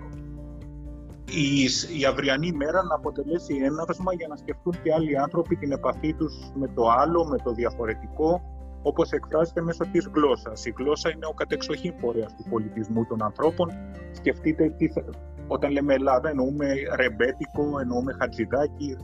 η, 1.32 1.64
η 2.00 2.06
αυριανή 2.06 2.52
μέρα 2.52 2.84
να 2.84 2.96
αποτελέσει 2.96 3.56
έναυσμα 3.56 4.14
για 4.14 4.28
να 4.28 4.36
σκεφτούν 4.36 4.74
και 4.84 4.94
άλλοι 4.94 5.18
άνθρωποι 5.18 5.56
την 5.56 5.72
επαφή 5.72 6.14
τους 6.14 6.52
με 6.56 6.68
το 6.68 6.90
άλλο, 6.90 7.26
με 7.26 7.38
το 7.38 7.52
διαφορετικό, 7.52 8.42
όπως 8.82 9.12
εκφράζεται 9.12 9.62
μέσω 9.62 9.86
της 9.92 10.10
γλώσσας. 10.14 10.66
Η 10.66 10.74
γλώσσα 10.78 11.10
είναι 11.10 11.26
ο 11.26 11.34
κατεξοχήν 11.34 11.94
φορέας 12.00 12.36
του 12.36 12.46
πολιτισμού 12.50 13.06
των 13.06 13.24
ανθρώπων. 13.24 13.72
Σκεφτείτε 14.12 14.70
τι 14.70 14.88
όταν 15.48 15.72
λέμε 15.72 15.94
Ελλάδα 15.94 16.30
εννοούμε 16.30 16.74
ρεμπέτικο, 16.96 17.80
εννοούμε 17.80 18.16
χατζηδάκι, 18.20 18.98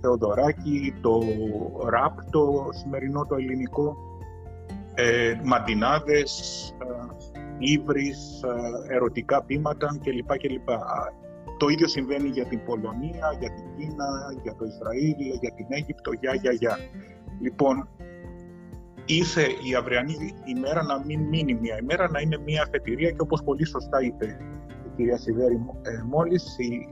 Θεοδωράκη, 0.00 0.94
το 1.00 1.20
ραπ, 1.88 2.30
το 2.30 2.68
σημερινό 2.70 3.26
το 3.26 3.34
ελληνικό, 3.34 3.96
ε, 4.94 5.34
μαντινάδες, 5.44 6.32
ε, 7.58 7.74
ε, 8.88 8.94
ερωτικά 8.94 9.44
πείματα 9.44 9.98
κλπ. 10.02 10.38
κλπ. 10.38 10.68
Το 11.62 11.68
ίδιο 11.68 11.88
συμβαίνει 11.88 12.28
για 12.28 12.46
την 12.46 12.64
Πολωνία, 12.64 13.36
για 13.40 13.50
την 13.52 13.64
Κίνα, 13.76 14.06
για 14.42 14.54
το 14.54 14.64
Ισραήλ, 14.64 15.14
για 15.40 15.52
την 15.56 15.66
Αίγυπτο, 15.68 16.10
για, 16.20 16.34
για, 16.34 16.52
για. 16.52 16.78
Λοιπόν, 17.40 17.88
ήρθε 19.04 19.42
η 19.42 19.74
αυριανή 19.74 20.14
ημέρα 20.56 20.82
να 20.82 21.04
μην 21.04 21.20
μείνει 21.20 21.54
μια 21.54 21.78
ημέρα, 21.82 22.10
να 22.10 22.20
είναι 22.20 22.38
μια 22.38 22.62
αφετηρία 22.62 23.10
και 23.10 23.20
όπως 23.20 23.42
πολύ 23.42 23.66
σωστά 23.66 24.02
είπε 24.02 24.26
η 24.86 24.90
κυρία 24.96 25.18
Σιδέρη 25.18 25.54
ε, 25.82 26.02
μόλις, 26.04 26.56
η, 26.58 26.88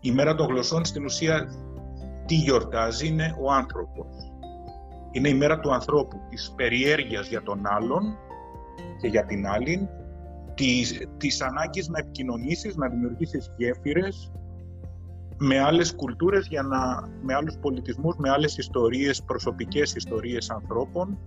η 0.00 0.10
μέρα 0.12 0.34
των 0.34 0.46
γλωσσών 0.46 0.84
στην 0.84 1.04
ουσία 1.04 1.48
τι 2.26 2.34
γιορτάζει 2.34 3.06
είναι 3.06 3.36
ο 3.40 3.52
άνθρωπος. 3.52 4.32
Είναι 5.10 5.28
η 5.28 5.34
μέρα 5.34 5.60
του 5.60 5.72
ανθρώπου, 5.72 6.16
της 6.28 6.52
περιέργειας 6.56 7.28
για 7.28 7.42
τον 7.42 7.60
άλλον 7.64 8.18
και 9.00 9.08
για 9.08 9.24
την 9.24 9.46
άλλη, 9.46 9.88
της, 10.62 11.06
της 11.16 11.40
ανάγκης 11.40 11.88
να 11.88 11.98
επικοινωνήσεις, 11.98 12.76
να 12.76 12.88
δημιουργήσεις 12.88 13.52
γέφυρες 13.56 14.32
με 15.38 15.58
άλλες 15.58 15.94
κουλτούρες, 15.94 16.46
για 16.46 16.62
να, 16.62 17.08
με 17.22 17.34
άλλους 17.34 17.56
πολιτισμούς, 17.60 18.16
με 18.16 18.30
άλλες 18.30 18.56
ιστορίες, 18.56 19.22
προσωπικές 19.22 19.94
ιστορίες 19.94 20.50
ανθρώπων, 20.50 21.18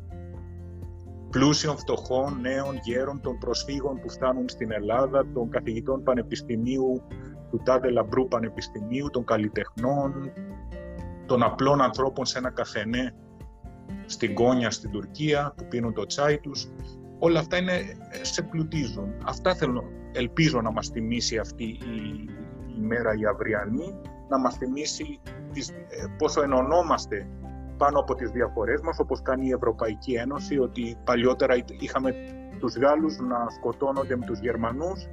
πλούσιων, 1.30 1.78
φτωχών, 1.78 2.38
νέων, 2.41 2.80
γέρων, 2.84 3.22
των 3.22 3.38
προσφύγων 3.38 3.99
που 4.01 4.09
φτάνουν 4.09 4.49
στην 4.49 4.72
Ελλάδα, 4.72 5.28
των 5.34 5.49
καθηγητών 5.49 6.03
πανεπιστημίου, 6.03 7.01
του 7.51 7.62
Τάδε 7.66 7.89
Λαμπρού 7.89 8.28
Πανεπιστημίου, 8.28 9.09
των 9.09 9.26
καλλιτεχνών, 9.26 10.32
των 11.26 11.43
απλών 11.43 11.82
ανθρώπων 11.82 12.26
σε 12.26 12.38
ένα 12.38 12.49
καφενέ 12.49 13.16
στην 14.05 14.34
Κόνια 14.34 14.72
στην 14.72 14.91
Τουρκία 14.91 15.53
που 15.57 15.68
πίνουν 15.68 15.93
το 15.93 16.05
τσάι 16.05 16.39
τους. 16.39 16.68
Όλα 17.20 17.39
αυτά 17.39 17.57
είναι, 17.57 17.82
σε 18.22 18.41
πλουτίζουν. 18.41 19.13
Αυτά 19.26 19.55
θέλω, 19.55 19.84
ελπίζω 20.11 20.61
να 20.61 20.72
μας 20.72 20.88
θυμίσει 20.88 21.38
αυτή 21.38 21.63
η, 21.63 22.30
η 22.78 22.82
μέρα 22.82 23.13
η 23.13 23.26
αυριανή, 23.26 23.95
να 24.30 24.39
μας 24.39 24.55
θυμίσει 24.55 25.20
τις, 25.53 25.70
ε, 25.70 25.76
πόσο 26.18 26.41
ενωνόμαστε 26.41 27.28
πάνω 27.78 27.99
από 27.99 28.16
τις 28.16 28.32
διαφορές 28.32 28.82
μας, 28.82 28.99
όπως 28.99 29.22
κάνει 29.22 29.47
η 29.47 29.51
Ευρωπαϊκή 29.51 30.13
Ένωση, 30.13 30.59
ότι 30.59 30.97
παλιότερα 31.03 31.55
είχαμε 31.80 32.16
τους 32.59 32.76
Γάλλους 32.78 33.18
να 33.18 33.49
σκοτώνονται 33.49 34.16
με 34.18 34.26
τους 34.26 34.39
Γερμανούς, 34.39 35.07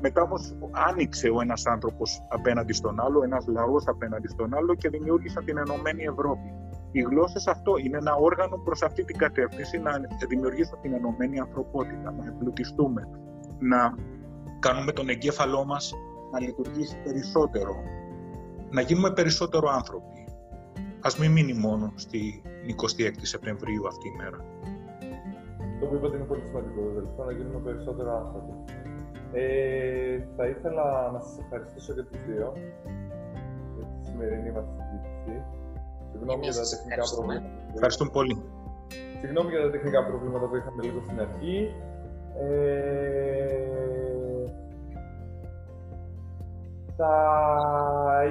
μετά 0.00 0.22
όμως 0.22 0.54
άνοιξε 0.70 1.28
ο 1.28 1.40
ένας 1.40 1.66
άνθρωπος 1.66 2.22
απέναντι 2.28 2.72
στον 2.72 3.00
άλλο, 3.00 3.22
ένας 3.22 3.46
λαός 3.46 3.86
απέναντι 3.86 4.28
στον 4.28 4.54
άλλο 4.54 4.74
και 4.74 4.88
δημιούργησαν 4.88 5.44
την 5.44 5.58
Ενωμένη 5.58 6.04
Ευρώπη. 6.04 6.54
Οι 6.96 7.00
γλώσσες 7.00 7.46
αυτό 7.46 7.76
είναι 7.76 7.96
ένα 7.96 8.14
όργανο 8.14 8.56
προς 8.56 8.82
αυτή 8.82 9.04
την 9.04 9.16
κατεύθυνση 9.16 9.78
να 9.78 9.92
δημιουργήσουν 10.28 10.80
την 10.80 10.92
ενωμένη 10.92 11.38
ανθρωπότητα, 11.38 12.14
να 12.18 12.26
εμπλουτιστούμε, 12.26 13.08
να 13.58 13.94
κάνουμε 14.58 14.92
τον 14.92 15.08
εγκέφαλό 15.08 15.64
μας 15.64 15.92
να 16.32 16.40
λειτουργήσει 16.40 16.96
περισσότερο, 17.04 17.74
να 18.70 18.80
γίνουμε 18.80 19.10
περισσότερο 19.12 19.68
άνθρωποι. 19.68 20.26
Ας 21.00 21.18
μην 21.18 21.30
μείνει 21.30 21.52
μόνο 21.52 21.92
στη 21.94 22.42
26η 22.66 23.22
Σεπτεμβρίου 23.22 23.86
αυτή 23.86 24.08
η 24.08 24.14
μέρα. 24.16 24.38
Το 25.80 25.86
που 25.86 25.94
είπατε 25.94 26.16
είναι 26.16 26.24
πολύ 26.24 26.42
σημαντικό, 26.46 26.80
δηλαδή, 26.88 27.08
να 27.26 27.32
γίνουμε 27.32 27.58
περισσότερο 27.58 28.16
άνθρωποι. 28.16 28.52
Ε, 29.32 30.18
θα 30.36 30.46
ήθελα 30.46 31.10
να 31.12 31.20
σας 31.20 31.38
ευχαριστήσω 31.38 31.94
και 31.94 32.02
τους 32.02 32.18
δύο 32.26 32.52
για 33.76 33.86
τη 33.86 34.06
σημερινή 34.06 34.50
μας 34.52 34.64
συζήτηση. 34.64 35.62
Συγγνώμη 36.14 36.44
για 36.46 36.54
τα 36.54 36.68
τεχνικά 36.72 37.02
προβλήματα. 37.14 37.46
Ευχαριστούμε 37.74 38.10
πολύ. 38.10 38.34
Συγγνώμη 39.20 39.50
για 39.50 39.62
τα 39.62 39.70
τεχνικά 39.70 40.06
προβλήματα 40.06 40.46
που 40.46 40.56
είχαμε 40.56 40.82
λίγο 40.82 41.00
στην 41.06 41.20
αρχή. 41.20 41.74
Ε, 42.40 43.74
θα 46.96 47.16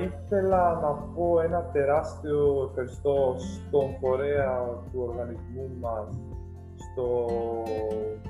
ήθελα 0.04 0.80
να 0.84 0.92
πω 1.16 1.42
ένα 1.42 1.62
τεράστιο 1.74 2.68
ευχαριστώ 2.70 3.36
στον 3.38 3.98
φορέα 4.00 4.52
του 4.92 5.00
οργανισμού 5.08 5.70
μας, 5.80 6.08
στο 6.86 7.28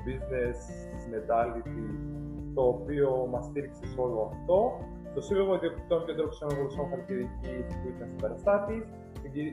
Business 0.04 0.58
Mentality, 1.12 1.80
το 2.54 2.62
οποίο 2.62 3.28
μας 3.30 3.44
στήριξε 3.44 3.86
σε 3.86 4.00
όλο 4.00 4.30
αυτό, 4.32 4.58
στο 5.10 5.20
Σύλλογο 5.20 5.54
Ιδιοκτητών 5.54 6.04
και 6.06 6.14
Τρόξεων 6.14 6.50
Γλωσσών 6.58 6.88
Χαλκιδικής 6.90 7.74
που 7.80 7.88
ήταν 7.94 8.08
στην 8.08 8.20
παραστάτη, 8.20 8.86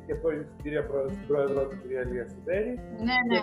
και 0.05 0.15
πρώην 0.15 0.43
στην 0.43 0.63
κυρία 0.63 0.85
Πρόεδρο, 0.85 1.09
την 1.09 1.27
Πρόεδρο, 1.27 1.67
την 1.67 1.81
κυρία 1.81 2.03
Λία 2.05 2.27
Σιδέρη. 2.27 2.79
Ναι, 3.07 3.17
ναι. 3.31 3.41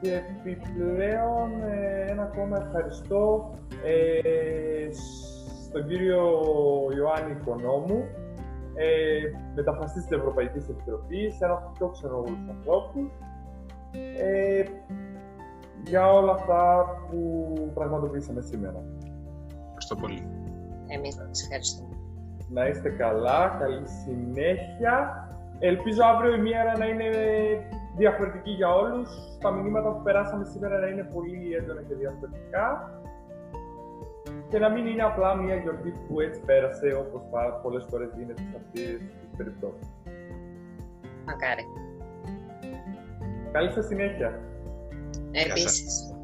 Και 0.00 0.12
επιπλέον 0.14 1.50
ε, 1.62 2.10
ένα 2.10 2.22
ακόμα 2.22 2.56
ευχαριστώ 2.66 3.54
ε, 3.84 4.88
στον 5.68 5.86
κύριο 5.86 6.22
Ιωάννη 6.96 7.36
Οικονόμου, 7.40 8.04
ε, 8.74 9.20
μεταφραστής 9.54 10.02
της 10.06 10.18
Ευρωπαϊκής 10.18 10.68
Επιτροπής, 10.68 11.40
ένα 11.40 11.52
από 11.52 11.66
του 11.66 11.72
πιο 11.72 11.88
ξενόγλου 11.88 12.36
ανθρώπους, 12.50 13.10
ε, 14.16 14.64
για 15.84 16.12
όλα 16.12 16.32
αυτά 16.32 16.86
που 17.10 17.70
πραγματοποιήσαμε 17.74 18.40
σήμερα. 18.40 18.84
Ευχαριστώ 19.64 19.96
πολύ. 19.96 20.22
Εμείς 20.86 21.14
σας 21.14 21.42
ευχαριστούμε. 21.42 21.91
Να 22.52 22.66
είστε 22.66 22.88
καλά, 22.88 23.56
καλή 23.58 23.88
συνέχεια. 24.04 25.26
Ελπίζω 25.58 26.04
αύριο 26.04 26.34
η 26.34 26.40
μέρα 26.40 26.78
να 26.78 26.86
είναι 26.86 27.08
διαφορετική 27.96 28.50
για 28.50 28.74
όλους. 28.74 29.08
Τα 29.40 29.50
μηνύματα 29.50 29.92
που 29.92 30.02
περάσαμε 30.02 30.44
σήμερα 30.44 30.78
να 30.78 30.86
είναι 30.86 31.08
πολύ 31.14 31.54
έντονα 31.54 31.82
και 31.82 31.94
διαφορετικά 31.94 32.90
και 34.48 34.58
να 34.58 34.68
μην 34.68 34.86
είναι 34.86 35.02
απλά 35.02 35.34
μια 35.34 35.54
γιορτή 35.54 35.94
που 36.08 36.20
έτσι 36.20 36.40
πέρασε 36.40 36.94
όπως 36.94 37.22
πολλές 37.62 37.84
φορές 37.90 38.08
γίνεται 38.16 38.42
σε 38.42 38.56
αυτές 38.56 38.98
τις 38.98 39.36
περιπτώσεις. 39.36 39.88
Μακάρι. 41.26 41.64
Καλή 43.52 43.70
σας 43.70 43.86
συνέχεια. 43.86 44.40
Επίσης. 45.30 46.14